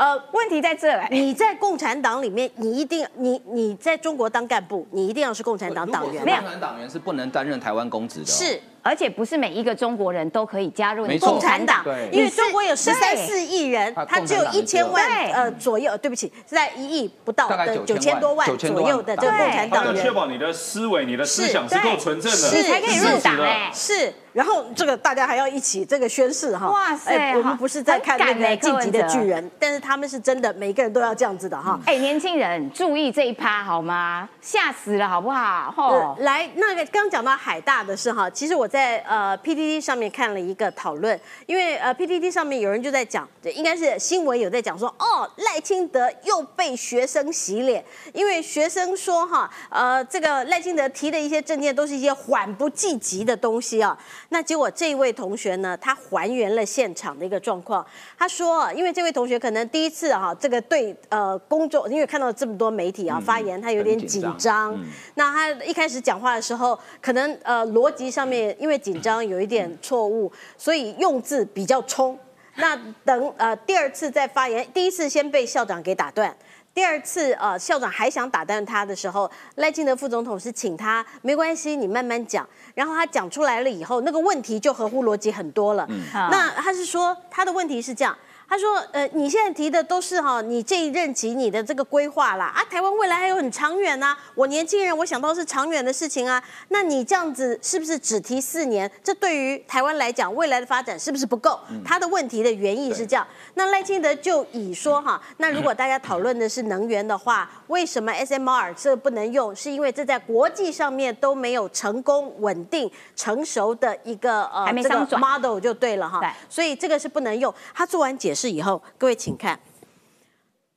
[0.00, 6.34] 呃，问题在这来，你在共产党里面，你一定你你在中国当干部，你一定要是共产党党员如果。
[6.34, 8.32] 是共产党员是不能担任台湾公职的、哦。
[8.32, 15.02] 是而且不是每一个中国人都可以加入共产党，因为中国有十三四亿人他，只有一千万
[15.32, 20.10] 呃左右，对不起，是在一亿不到的九千多万万9000左右的这个共产他要确。
[20.10, 23.70] 保你的思维、你的思想是是够纯正的，是你才可以入党是哎。
[23.72, 26.68] 是，然后这个大家还要一起这个宣誓哈。
[26.68, 31.78] 哇塞哎我们不是在看那个晋级的巨人，但是他们是真的，每个人都要这样子的哈。
[31.86, 34.28] 哎，年轻人注意这一趴好吗？
[34.40, 35.72] 吓死了好不好？
[35.76, 53.98] 吼呃，，来，那个刚讲到海大的事哈，其实我在呃 PTT 上面看了一个讨论，因为呃 PTT 上面有人就在讲，应该是新闻有在讲说，哦，赖清德又被学生洗脸，因为学生说哈，呃，这个赖清德提的一些证件都是一些缓不济急的东西啊，
[54.28, 57.84] 那结果这一位同学呢，他还原了现场的一个状况，
[58.16, 64.78] 他说，因为这位同学可能第一次哈，这个对呃公众，因为看到这么多媒体啊发言，他有点紧张。
[65.14, 72.16] 那他一开始讲话的时候，可能呃逻辑上面因为紧张有一点错误，所以用字比较冲。
[72.56, 76.36] 那等呃第二次再发言，第一次先被校长给打断。
[76.72, 82.48] 第二次，呃，校长还想打断他的时候，赖清德副总统是请他没关系，你慢慢讲。
[82.74, 85.84] 然后他讲出来了以后，那个问题就合乎逻辑很多了。
[86.12, 88.16] 那他是说他的问题是这样，
[88.50, 96.42] 他说，呃，你现在提的都是哈，你这一任期你的这个规划啦，啊，台湾未来还有很长远呐、我年轻人，我想到是长远的事情啊。
[96.70, 98.90] 那你这样子是不是只提四年？
[99.04, 101.60] 这对于台湾来讲，未来的发展是不是不够？
[101.84, 103.24] 他的问题的原意是这样。
[103.54, 109.54] 那赖清德就以说哈，那如果大家讨论的是能源的话，为什么 SMR 这不能用？
[109.54, 116.28] 是因为这在国际上面都没有成功、稳定、成熟的一个呃这个 model 就对了哈对。
[116.48, 117.54] 所以这个是不能用。
[117.72, 119.60] 他做完解释是以后，各位请看。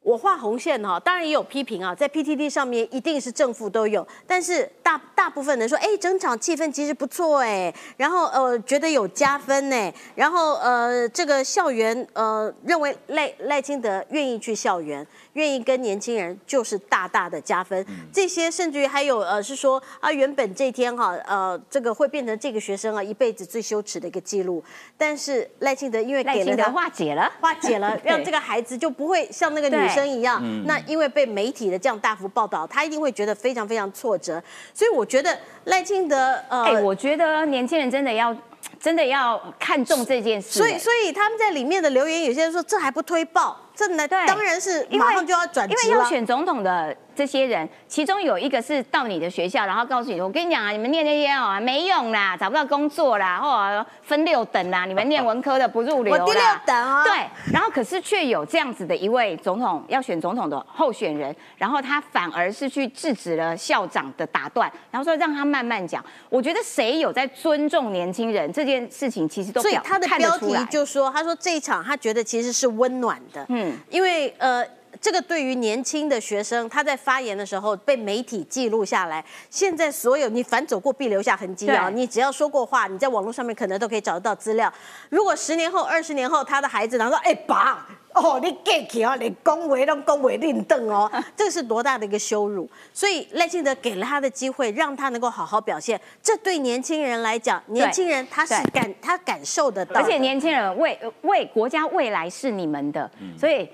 [0.01, 24.63] 我画红线哈，当然也有批评啊，在 PTT 上面一定是正负都有，但是大大部分人说，哎，整场气氛其实不错哎，然后呃觉得有加分呢，然后呃这个校园呃认为赖赖清德愿意去校园，愿意跟年轻人就是大大的加分，这些甚至于还有呃是说啊原本这天哈呃这个会变成这个学生啊一辈子最羞耻的一个记录，
[24.97, 30.41] 但是赖清德因为赖清德给了他化解了，化解了， 让这个孩子就不会像那个女生一样。
[30.65, 34.41] 那因为被媒体的这样大幅报道，他一定会觉得非常非常挫折。
[34.73, 36.15] 所以我觉得赖清德，
[36.49, 38.35] 呃，哎，我觉得年轻人真的要
[38.79, 40.59] 真的要看重这件事。
[40.59, 46.03] 所以哎所以他们在里面的留言，有些人说这还不推爆，这呢对当然是马上就要转因为要。
[46.03, 56.23] 选总统的这些人，其中有一个是到你的学校，然后告诉你，我跟你讲啊，你们念那些哦没用啦，找不到工作啦，或分六等啦，你们念文科的不入流啦。
[56.23, 57.13] 我第六等哦对，
[57.51, 66.03] 然后可是却有这样子的一位总统要选总统的候选人，然后他反而是去制止了校长的打断，然后说让他慢慢讲。
[66.29, 70.65] 我觉得谁有在尊重年轻人这件事情，其实都表所以他的标题。
[70.65, 74.67] 就说，他说这一场他觉得其实是温暖的，嗯嗯，因为呃。
[75.03, 79.23] 这个对于年轻的学生，他在发言的时候被媒体记录下来。
[79.49, 81.89] 现在所有你反走过必留下痕迹啊！
[81.89, 84.73] 你只要说过话，你在网络上面可能都可以找得到资料。
[85.09, 92.69] 如果十年后、二十年后，他的孩子然后说：“哎、爸，哦，你 gay 起哦，你恭维都恭维令邓哦， 这个是多大的一个羞辱！
[92.93, 95.99] 所以赖清德给了他的机会，让他能够好好表现。
[96.21, 103.67] 这对年轻人来讲，年轻人他是感他感受得到的，而且年轻人为为国家未来是你们的，所以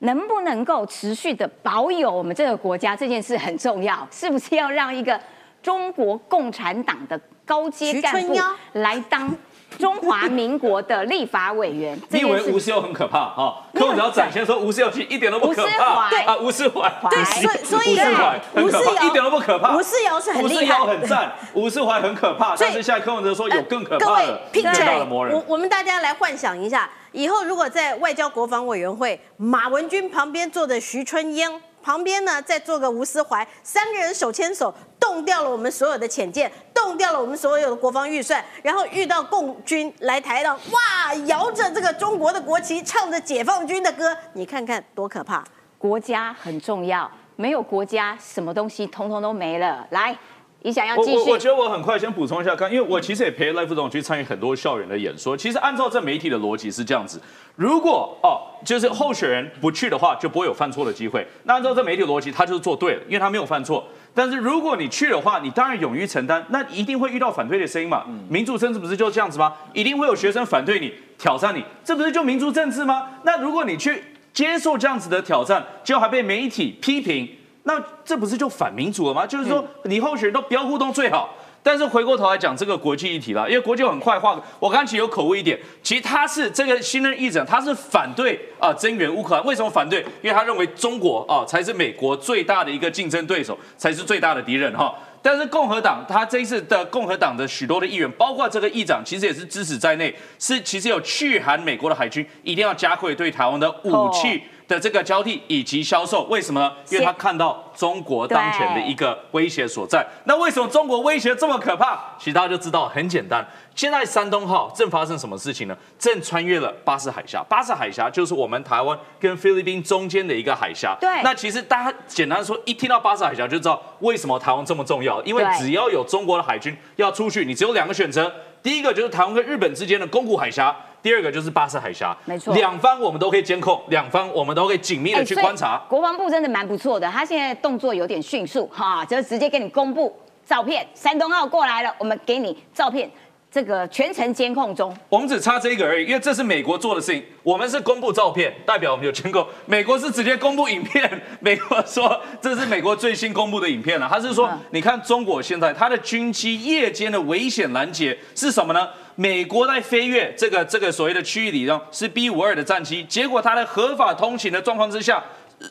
[0.00, 5.18] 能不能够持续的保有我们这个国家这件事很重要，是不是要让一个
[5.62, 8.34] 中国共产党的高阶干部
[8.74, 9.34] 来当
[9.78, 11.98] 中华民国的立法委员？
[12.10, 13.54] 这 你以为吴思友很可怕啊？
[13.72, 19.76] 没有柯文哲要展现说吴思友其实一点都不可怕，对啊，吴思怀，对，所以所以吴思怀很可怕，一点都不可怕。
[19.76, 20.80] 吴思友是很厉害。
[20.80, 25.44] 很赞，吴思怀很可怕，但是现在柯文哲说有更可各位怕的最大的魔人我。
[25.46, 31.48] 我们大家来幻想一下，以后如果在外交国防委员会，马文君旁边坐的徐春英，
[31.82, 45.42] 旁边呢再做个吴思怀，三个人手牵手，动掉了我们所有的潜舰，动掉了我们所有的国防预算，然后遇到共军来台了，哇，摇着这个中国的国旗，唱着解放军的歌，你看看多可怕！
[45.78, 49.86] 国家很重要，没有国家，什么东西通通都没了。
[49.90, 50.14] 来，
[50.62, 51.38] 你想要继续我我我？
[51.38, 55.36] 觉得我很快先补充一下，看，因为我其实也陪赖副总去参与很多校园的演说。
[55.36, 57.20] 其实按照这媒体的逻辑是这样子：
[57.56, 61.26] 如果哦，就是候选人不去的话，就不会有犯错的机会。
[61.44, 63.82] 那按照这媒体的逻辑，他就是做对了，因为他没有犯错。
[64.12, 68.04] 但是如果你去的话，你当然勇于承担，那一定会遇到反对的声音嘛。
[68.28, 69.54] 民主政治不是就这样子吗？
[69.72, 73.08] 一定会有学生反对你、挑战你，这不是就民主政治吗？
[73.22, 74.02] 那如果你去
[74.34, 77.26] 接受这样子的挑战，结果还被媒体批评，
[77.64, 79.26] 那这不是就反民主了吗？
[79.26, 81.34] 就是说，你候选人都不要互动最好。
[81.62, 89.44] 但是回过头来讲这个国际议题啦，因为国际很快话，我刚才其实有口误一点，其实他是这个新任议长，他是反对啊、增援乌克兰。
[89.44, 90.00] 为什么反对？
[90.22, 94.94] 因为他认为中国啊、才是美国最大的一个竞争对手，才是最大的敌人哈。
[95.20, 104.42] 但是共和党他这一次的共和党的许多的议员，包括这个议长，其实也是支持在内，是其实有去韩美国的海军，一定要加快对台湾的武器
[104.74, 106.24] 的这个交替以及销售。
[106.24, 106.72] 为什么呢？
[106.90, 110.06] 因为他看到中国当前的一个威胁所在。
[110.24, 111.98] 那为什么中国威胁这么可怕？
[112.18, 113.46] 其实大家就知道，很简单。
[113.74, 115.76] 现在山东号正发生什么事情呢？
[115.98, 117.42] 正穿越了巴士海峡。
[117.48, 120.96] 巴士海峡就是我们台湾跟菲律宾中间的一个海峡。
[121.00, 125.22] 对那其实大家简单说，一听到巴士海峡就知道为什么台湾这么重要。
[125.22, 128.30] 因为只要有中国的海军要出去，你只有两个选择。
[128.62, 132.16] 第一个就是台湾跟日本之间的宫古海峡，第二个就是巴士海峡。
[132.24, 135.78] 没错两方我们都可以监控，两方我们都可以紧密的去观察。
[135.88, 143.10] 国防部真的蛮不错的，他现在动作有点迅速哈，就直接给你公布照片，山东号过来了，我们给你照片。
[143.50, 144.96] 这个全程监控中。
[145.08, 149.44] 我们只差这个而已，因为这是美国做的事情，我们是公布照片，代表我们有监控。
[149.66, 154.08] 美国是直接公布影片，美国说这是美国最新公布的影片了。
[154.08, 158.88] 他是说，你看中国现在它的军机夜间的危险拦截是什么呢？
[159.16, 165.22] 美国在飞越这个这个所谓的区域里呢，是 B 五二的战机，结果它在合法通行的状况之下。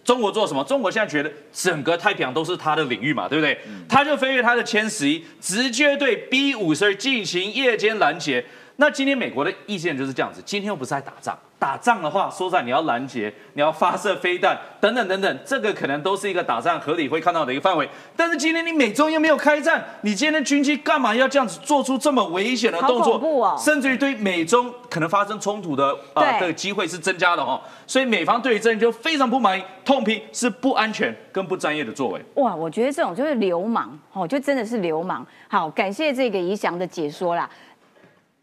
[0.03, 0.63] 中国做什么？
[0.63, 3.57] 中国现在觉得整个太平洋都是他的领域嘛，对不对？
[3.87, 8.45] 他就飞越他的歼十一，直接对 B 五十二进行夜间拦截。
[8.81, 17.89] 那今天美国的意见就是这样子，今天又不是在打仗，打仗的话，说在你要拦截，你要发射飞弹等等等等，这个可能都是一个打仗合理会看到的一个范围。
[18.15, 23.57] 但是今天你美中又没有开战，你今天军机干嘛要这样子做出这么危险的动作？
[23.61, 27.59] 甚至于对美中可能发生冲突的啊对的机会是增加的哦。
[27.85, 32.21] 所以美方对于这就非常不满意，痛批是不安全跟不专业的作为。
[32.35, 35.27] 哇，我觉得这种就是流氓哦，就真的是流氓。
[35.49, 37.49] 好，感谢这个怡翔的解说啦。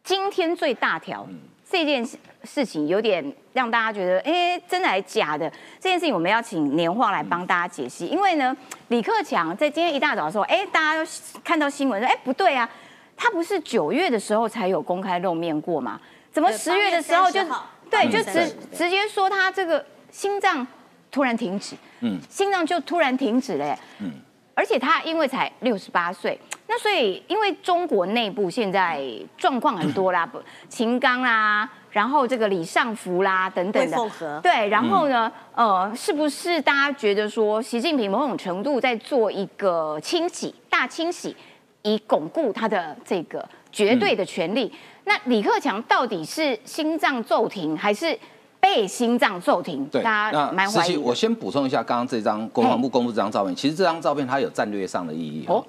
[0.07, 1.27] 今天最大条、
[1.69, 5.51] 这件事事情有点让大家觉得，哎，真的还假的？
[5.81, 11.11] 这件事情我们要请年晃来帮大家解析，因为呢，李克强在今天一大早的时候，哎，大家都
[11.43, 12.71] 看到新闻说，哎，不对啊，
[13.17, 16.01] 他不是九月的时候才有公开露面过吗？
[16.31, 17.71] 怎么十月的时候就8月30号。
[17.91, 20.65] 对，就直直接说他这个心脏
[21.11, 24.13] 突然停止，嗯，心脏就突然停止了，嗯，
[24.55, 26.39] 而且他因为才六十八岁，
[26.69, 29.01] 那所以因为中国内部现在
[29.39, 41.35] 状况很多啦， 不秦刚啦，然后这个李尚福啦等等的，对，然后呢，呃，是不是大家觉得说习近平某种程度在做一个清洗、大清洗，
[41.83, 44.73] 以巩固他的这个绝对的权利？
[45.05, 48.19] 那李克强到底是心脏骤停还是
[48.59, 49.87] 被心脏骤停？
[49.87, 50.97] 对，大家蛮怀疑。
[50.97, 55.67] 我先补充一下刚刚这张国防部公布这张照片，其实这张照片它有战略上的意义哦哦。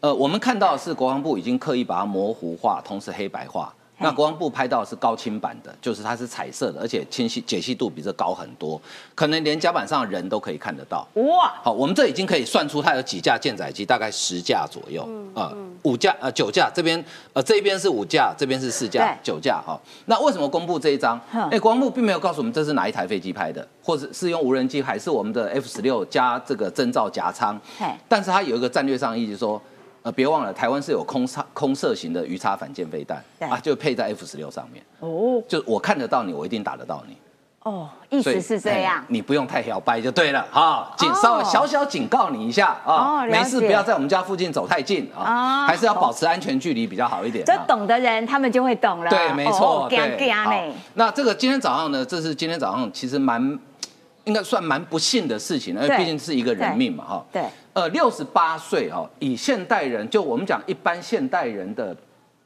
[0.00, 3.72] 呃，我们看到是国防部已经刻意把它模糊化，同时黑白化。
[4.02, 8.80] 那国防部拍到是高清版的，就是它是彩色的，而且清晰解析度比这高很多，
[9.14, 11.06] 可能连甲板上的人都可以看得到。
[11.16, 19.78] 哇，好，我们这已经可以算出它有几架舰载机，大概十架左右，嗯呃，五架呃九架，这边呃这边是五架，这边是四架，九架哈。
[20.06, 21.50] 那为什么公布这一张哼？
[21.50, 27.84] 哎，国防部并没有告诉我们这是哪一台飞机拍的，或者是用无人机，还是我们的 F 十六加这个增造夹舱嘿。
[28.08, 29.60] 但是它有一个战略上的意义，就是说。
[30.02, 37.16] 呃，别忘了，台湾是有空射空射型的鱼叉反舰飞弹对啊，就配在 F 十六上面，哦就我看得到你，我一定打得到你。
[37.62, 39.04] 哦，意思是这样哎。
[39.08, 47.62] 你不用太摇摆就对了哈，警哦稍微小小警告你一下哦啊，没事不要在我们家附近走太近哦啊，还是要保持安全距离比较好一点这啊。
[47.68, 49.10] 懂的人他们就会懂了。
[49.10, 49.86] 对，没错，
[50.94, 53.58] 那这个今天早上呢，这是今天早上其实蛮
[54.24, 57.24] 应该算蛮不幸的事情，因为对毕竟是一个人命嘛哈。
[57.30, 57.42] 对，
[57.80, 61.96] 呃，六十八岁哦，以现代人就我们讲一般现代人的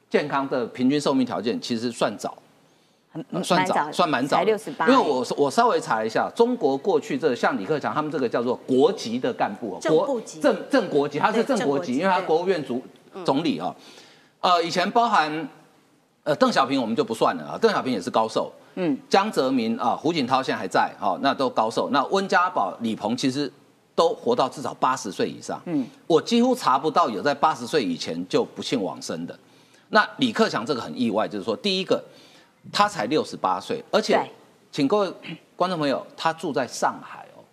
[0.08, 2.38] 健康的平均寿命条件，其实算早。
[3.32, 12.80] 呃算蛮早，算蛮早才的，68因为我我稍微查一下，中国过去这个像李克强他们这个叫做国级的干部哦，国正正正国级，他是正国级，正国级对因为他国务院主
[13.24, 13.74] 总理啊。
[14.40, 15.48] 呃，以前包含
[16.22, 21.90] 呃邓小平我们就不算了啊，邓小平也是高寿，嗯，江泽民啊，胡锦涛现在还在，哈、那都高寿。
[21.90, 23.50] 那温家宝、李鹏其实
[23.94, 29.38] 都活到至少八十岁以上，嗯，我几乎查不到有在八十岁以前就不幸往生的。
[29.90, 32.02] 那李克强这个很意外，就是说，第一个
[32.72, 34.20] 他才六十八岁，而且
[34.72, 35.12] 请各位
[35.54, 37.44] 观众朋友，他住在上海哦，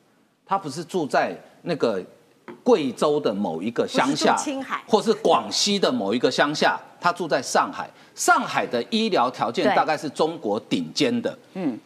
[0.46, 2.04] 他不是住在那个
[2.64, 4.84] 贵州的某一个乡下，青海。
[4.88, 7.90] 或是广西的某一个乡下，他住在上海。
[8.14, 11.80] 上海的医疗条件大概是中国顶尖的，嗯，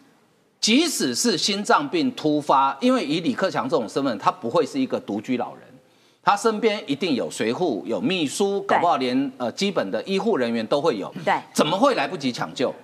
[0.60, 5.62] 即使是心脏病突发，因为以李克强这种身份，他不会是一个独居老人，
[6.22, 11.12] 他身边一定有随护、有秘书，搞不好连呃基本的医护人员都会有。
[11.24, 12.74] 对怎么会来不及抢救？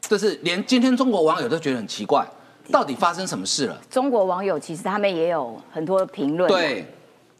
[0.00, 2.26] 就是连今天中国网友都觉得很奇怪，
[2.72, 3.80] 到底发生什么事了？
[3.88, 6.84] 中国网友其实他们也有很多评论，，对，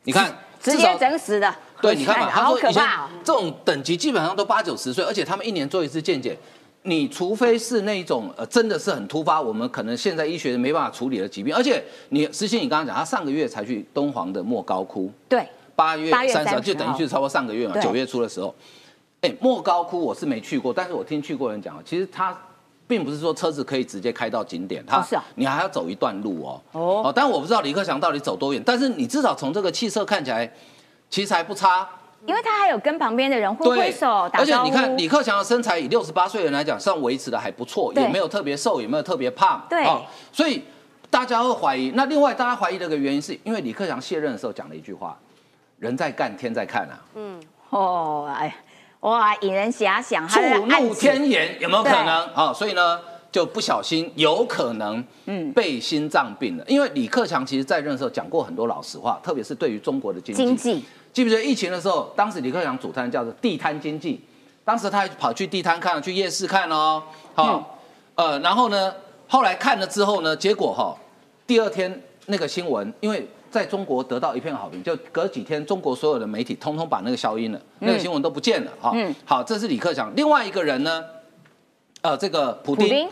[0.04, 1.52] 你看，直接整死的，
[1.82, 3.08] 对，你看嘛，他好说以前可怕哦。
[3.24, 6.36] 这种等级基本上都八九十岁，而且他们一年做一次健检。
[6.82, 18.54] 你除非是那种呃真的是很突发，我们可能现在医学没办法处理的疾病，而且你实心你刚刚讲，他上个月才去敦煌的莫高窟，对，八月8月30三十号就等于去差不多上个月嘛，九月初的时候，
[19.20, 22.34] 哎，莫高窟我是没去过，但是我听去过人讲，其实他
[22.86, 26.62] 并不是说车子可以直接开到景点，它哦啊你还要走一段路哦。
[26.72, 30.50] 哦哦，但我不知道李克强到底走多远，但是你至少从这个气色看起来，
[31.10, 31.86] 其实还不差。
[32.26, 39.64] 因为他还有跟旁边的人挥挥手打而且，你看李克强的身材，以六十八岁的人来讲，算维持的还不错，也没有特别瘦，也没有特别胖。
[39.68, 40.02] 对哦
[40.32, 40.62] 所以
[41.08, 41.92] 大家会怀疑。
[41.94, 45.18] 那另外大家怀疑的一个原因，是因为李克强卸任的时候讲了一句话
[45.80, 47.00] ：“人在干，天在看啊。
[47.14, 47.40] 嗯
[47.70, 48.54] 哦，哎，
[49.00, 52.26] 哇，引人遐想，触怒天言，有没有可能？
[52.34, 53.00] 啊，所以呢，
[53.32, 56.64] 就不小心有可能嗯被心脏病了。
[56.68, 60.44] 因为李克强其实在任的时候讲过很多老实话，特别是对于中国的经济。
[60.44, 64.20] 经济记不记得疫情的时候，当时李克强主摊叫做地摊经济，
[64.64, 67.02] 当时他还跑去地摊看，去夜市看哦，
[67.34, 67.78] 好、
[68.14, 68.94] 呃，然后呢，
[69.28, 70.96] 后来看了之后呢，结果哈、
[71.46, 79.12] 第二天那个新闻，因为在中国得到一片好评，就隔几天，中国所有的媒体通通把那个消音了，那个新闻都不见了哈、嗯。
[79.24, 80.12] 好，这是李克强。
[80.14, 81.04] 另外一个人呢，
[82.02, 83.08] 呃，这个普丁普丁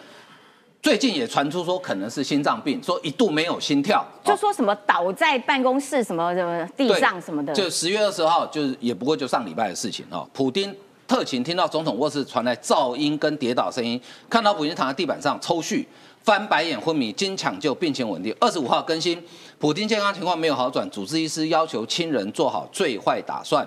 [0.80, 10.26] 最近也传出说可能是心脏病，说一度没有心跳，就说什么倒在办公室什么什么地上什么的，就十月二十号，就是也不过就上礼拜的事情哦。
[10.32, 10.74] 普丁
[11.06, 14.00] 特勤听到总统卧室传来噪音跟跌倒声音，
[14.30, 15.84] 看到普京躺在地板上抽搐、
[16.22, 18.34] 翻白眼、昏迷，经抢救病情稳定。
[18.38, 19.20] 二十五号更新，
[19.58, 23.66] 普丁健康情况没有好转，主治医师要求亲人做好最坏打算。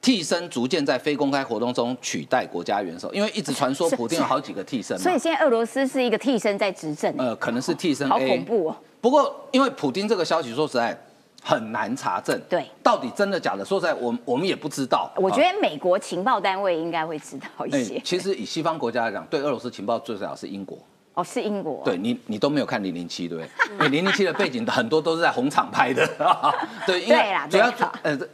[0.00, 8.76] 替身逐渐在非公开活动中取代国家元首，因为一直传说普丁有好几个替身嘛，所以现在俄罗斯是一个替身在执政，呃，可能是替身 A，好恐怖哦。
[9.00, 10.98] 不过，因为普京这个消息，说实在
[11.42, 15.10] 很难查证，对到底真的假的，说实在，我们我们也不知道。
[15.16, 18.00] 我觉啊得美国情报单位应该会知道一哎些。
[18.04, 20.78] 其实以西方国家来讲，对俄罗斯情报最少是英国。
[21.14, 21.82] 哦，是英国。
[21.84, 23.50] 对你，你都没有看零零七，对不对？
[23.72, 26.08] 因为零零七的背景很多都是在红场拍的，
[26.86, 27.66] 对，因为主要
[28.02, 28.28] 呃，这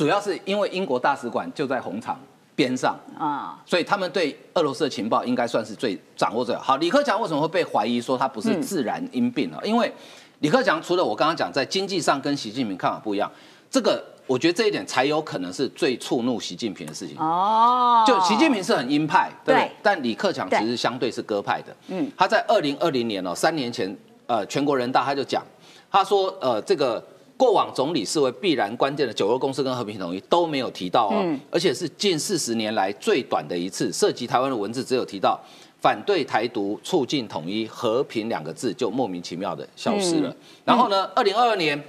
[0.00, 2.18] 主要是因为英国大使馆就在红场
[2.56, 6.62] 边上，啊，所以他们对俄罗斯的情报应该算是最掌握最好。
[6.62, 9.60] 好，李克强为什么会被怀疑说他不是嗯自然因病啊？
[9.62, 9.92] 因为
[10.38, 13.30] 李克强除了我刚刚讲在经济上跟习近平看法不一样，
[13.70, 17.14] 这个我觉得这一点才有可能是最触怒习近平的事情。
[17.18, 19.72] 哦，就习近平是很鹰派，对不对对？
[19.82, 21.76] 但李克强其实相对是鸽派的。
[21.88, 23.94] 嗯嗯，他在二零二零年哦，三年前，
[24.26, 25.44] 呃，全国人大他就讲，
[25.90, 27.06] 他说，呃，这个
[27.40, 35.40] 过往总理视为必然关键的九二共识跟和平统一都没有提到哦，嗯而且是近四十年来最短的一次涉及台湾的文字，只有提到
[35.80, 40.28] 反对台独、促进统一、和平两个字，就莫名其妙的消失了。
[40.28, 40.36] 嗯
[40.66, 41.82] 然后呢，二零二二年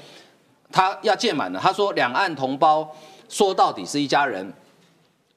[0.72, 2.89] 他要届满了，他说两岸同胞
[3.28, 4.54] 说到底是一家人。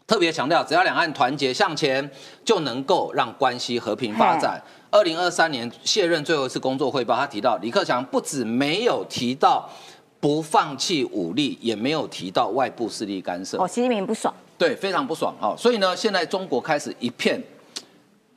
[0.07, 2.09] 特别强调，只要两岸团结向前，
[2.45, 4.63] 就能够让关系和平发展。
[4.91, 9.67] 二零二三年卸任最后一次工作汇报，他提到李克强不止没有提到
[10.25, 13.59] 不放弃武力，也没有提到外部势力干涉。
[13.59, 15.55] 哦，习近平不爽，对，非常不爽哈、哦。
[15.55, 17.39] 所以呢，现在中国开始一片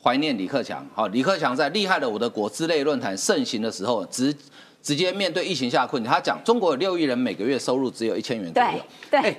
[0.03, 0.85] 怀念李克强。
[0.93, 4.35] 好、李克强在厉害了我的国之类论坛盛行的时候，直
[4.83, 8.71] 直接面对疫情下的困境，他讲中国有六亿人每个月收入只有一千元左右。
[9.09, 9.37] 对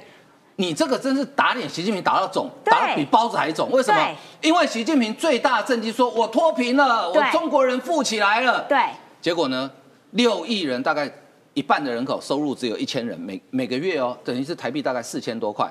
[0.57, 3.71] 你这个真是打脸习近平打到肿，打到比包子还肿。
[3.71, 4.17] 为什么？
[4.41, 8.65] 因为习近平最大的政绩说，我脱贫了，我中国人富起来了。
[8.67, 8.79] 对，
[9.21, 9.71] 结果呢，
[10.13, 11.13] 六亿人大概
[11.59, 15.69] 一半的人口收入只有一千人，每每个月哦，等于是台币大概四千多块。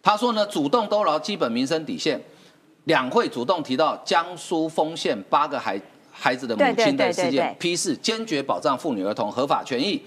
[0.00, 2.20] 他说呢，主动兜牢基本民生底线。
[2.84, 5.78] 两会主动提到江苏丰县八个孩
[6.12, 10.00] 孩子的母亲的事件，批示坚决保障妇女儿童合法权益。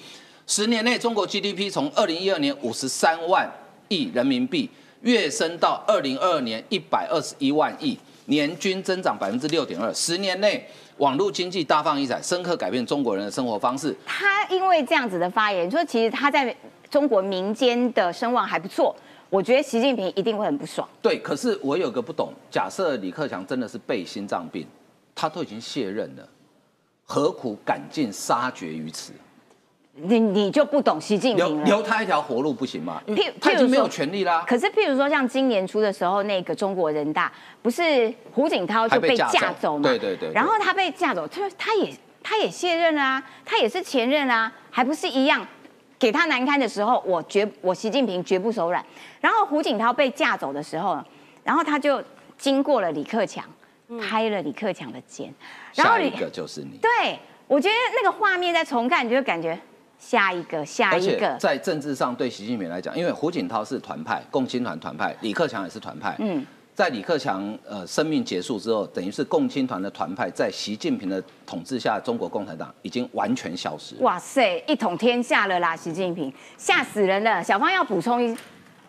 [0.47, 3.49] 十年内，中国 GDP 从二零一二年五十三万
[3.89, 4.70] 亿人民币
[5.01, 7.97] 跃升到二零二二年一百二十一万亿，
[8.28, 9.93] 年均增长百分之六点二。
[9.93, 10.66] 十年内，
[10.98, 13.96] 网络经济大放异彩，深刻改变中国人的生活方式。
[14.06, 16.56] 他因为这样子的发言，说其实他在
[16.89, 18.96] 中国民间的声望还不错，
[19.30, 20.88] 我觉得习近平一定会很不爽。
[21.02, 24.68] 对，可是我有个不懂，假设李克强真的是被心脏病，
[25.16, 26.28] 他都已经卸任了，
[27.04, 29.14] 何苦赶尽杀绝于此？
[29.96, 31.66] 你你就不懂习近平了。
[31.66, 33.02] 留他一条活路不行吗？
[33.06, 34.44] 因为譬譬如他已经没有权利啦。
[34.48, 37.32] 可是，譬如说，像今年初的时候，那个中国人大
[37.62, 39.84] 不是胡锦涛就被架走架走嘛？
[39.84, 45.46] 对对对对然后他被架走，他他也他也卸任啊，他也是前任啊，还不是一样？
[46.00, 48.84] 给他难堪的时候，我绝我习近平绝不手软。
[49.22, 51.02] 然后胡锦涛被架走的时候，
[51.44, 52.04] 然后他就
[52.38, 53.46] 经过了李克强，
[54.02, 55.32] 拍了李克强的肩，
[55.76, 56.80] 然后李下一个就是你。
[56.82, 59.58] 对我觉得那个画面再重看，你就会感觉
[60.06, 66.16] 下一个下一个，在政治上，对习近平来讲，因为胡锦涛是团派，共青团团派，李克强也是团派。
[66.20, 66.45] 嗯，
[66.76, 73.95] 在李克强呃生命结束之后，等于是共青团的团派在习近平的统治下，中国共产党已经完全消失。
[74.01, 75.76] 哇塞，一统天下了啦！
[75.76, 77.41] 习近平吓死人了。
[77.41, 78.38] 小芳要补充一，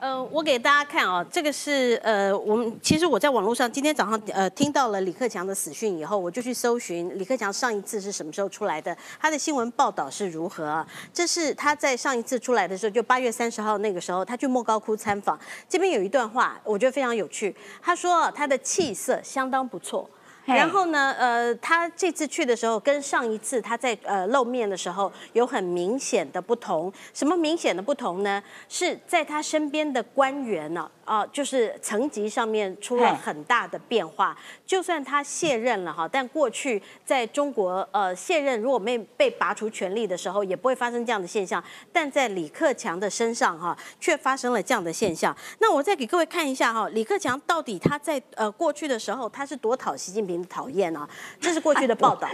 [0.04, 10.86] 呃，我给大家看啊、这个是呃，我们其实我在网络上今天早上呃听到了李克强的死讯以后，我就去搜寻李克强上一次是什么时候出来的，他的新闻报道是如何？
[11.10, 17.56] 这是他在上一次出来的时候，就八月三十号那个时候，他去莫高窟参访，这边有一段话，我觉得非常有趣。
[17.80, 20.06] 他说他的气色相当不错。
[20.46, 26.92] 嘿然后呢，呃，他这次去的时候跟上一次他在呃露面的时候有很明显的不同。
[27.14, 28.42] 什么明显的不同呢？
[28.68, 34.36] 是在他身边的官员呢、啊，就是层级上面出了很大的变化。
[34.66, 41.62] 就算他卸任了哈，但过去在中国呃卸任如果没被拔除权力的时候，也不会发生这样的现象。
[41.90, 45.34] 但在李克强的身上哈，却发生了这样的现象。
[45.60, 51.08] 那我再给各位看一下哈，李克强到底他在呃过去的时候，他是多讨习近平的讨厌啊？
[51.40, 52.28] 这是过去的 报道。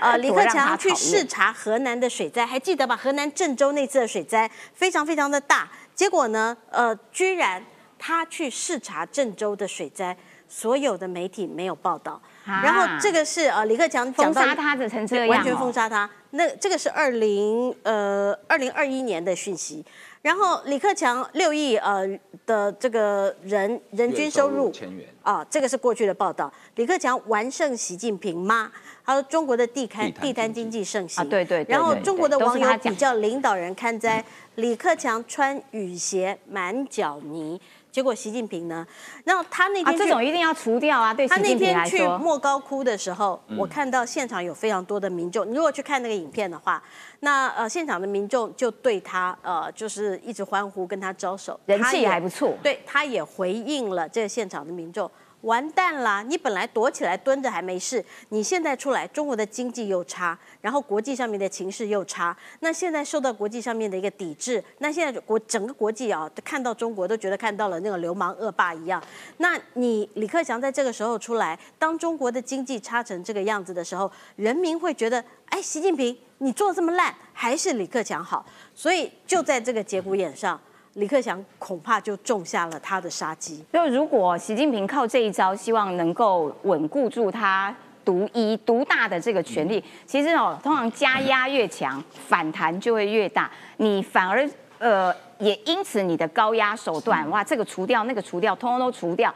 [0.00, 2.96] 呃， 李克强去视察河南的水灾，还记得吧？
[2.96, 7.62] 河南郑州那次的水灾非常非常的大，结果呢，呃，居然
[7.98, 10.16] 他去视察郑州的水灾，
[10.48, 12.20] 所有的媒体没有报道。
[12.44, 16.10] 啊然后这个是呃李克强讲到封杀他的成这样、哦，完全封杀他。
[16.30, 19.84] 那这个是二零呃二零二一年的讯息。
[20.22, 22.08] 然后李克强六亿呃
[22.46, 26.50] 的这个人人均收入千元，啊，这个是过去的报道。
[26.76, 28.70] 李克强完胜习近平吗？
[29.04, 37.60] 他说中国的地摊地摊经济盛行啊对对对然后中国的网友比较领导人看在，李克强穿雨鞋满脚泥，
[37.90, 38.86] 结果习近平呢？
[39.24, 41.12] 那他那啊，天去这种一定要除掉啊！
[41.12, 45.44] 对他那习近平天去，莫高窟的时候，嗯我看到现场有非常多的民众。
[45.50, 46.80] 你如果去看那个影片的话，
[47.24, 52.54] 那呃现场的民众就对他呃就是一直欢呼，跟他招手，人气也还不错。
[52.62, 55.08] 对，他也回应了这个现场的民众。
[55.42, 56.22] 完蛋啦！
[56.22, 69.02] 你本来躲起来蹲着还没事，你现在出来，中国的经济又差，然后国际上面的情势又差，那现在受到国际上面的一个抵制，那现在国整个国际啊，看到中国都觉得看到了那个流氓恶霸一样。
[69.38, 78.46] 那你李克强在这个时候出来，当中国的经济差成这个样子的时候，人民会觉得，哎，习近平你做这么烂，还是李克强好？
[78.74, 80.60] 所以就在这个节骨眼上，
[80.94, 83.64] 李克强恐怕就种下了他的杀机。
[83.72, 87.74] 就如果习近平靠这一招，希望能够稳固住他
[88.04, 99.32] 独一独大的这个权利，其实哦，通常加压越强，反弹就会越大，你反而呃也因此你的高压手段，哇，这个除掉那个除掉，通通都除掉。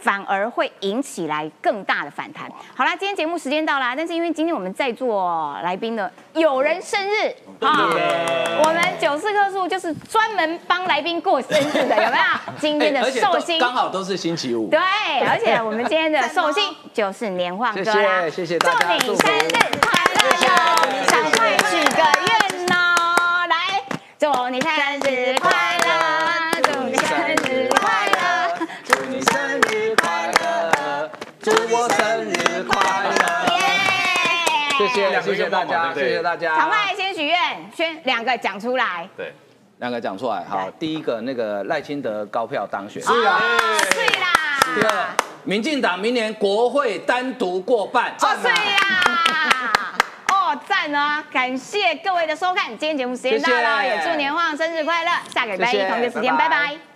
[0.00, 2.50] 反而会引起来更大的反弹。
[2.74, 7.88] 好啦，今天节目时间到啦，但是因为今天我们在座来宾的，有人生日啊，
[8.64, 12.24] 我们九四棵树就是专门帮来宾过生日的，有没有？
[12.58, 14.68] 今天的寿星刚好都是星期五。
[14.70, 14.78] 对，
[15.26, 20.48] 而且我们今天的寿星 就是年晃哥啦，谢谢谢谢大家祝福祝你生日快乐哟！
[21.06, 23.82] 赶快许个愿哦，来，
[24.18, 24.70] 祝你生
[25.00, 25.50] 日快
[35.00, 36.56] 谢谢谢谢大家，谢谢大家。
[36.56, 37.36] 赶快先许愿，
[37.74, 39.08] 先两个讲出来。
[39.16, 39.32] 对，
[39.78, 43.40] 两个讲出来，好，第一个那个赖清德高票当选，是啊，
[43.94, 49.96] 对第二啦，，民进党明年国会单独过半，哦，对啦。
[50.32, 51.24] 哦，赞啊！
[51.32, 55.10] 感谢各位的收看，今天节目时间到了，也祝年旺生日快乐！
[55.32, 56.89] 下个礼拜一同一个时间，拜拜拜拜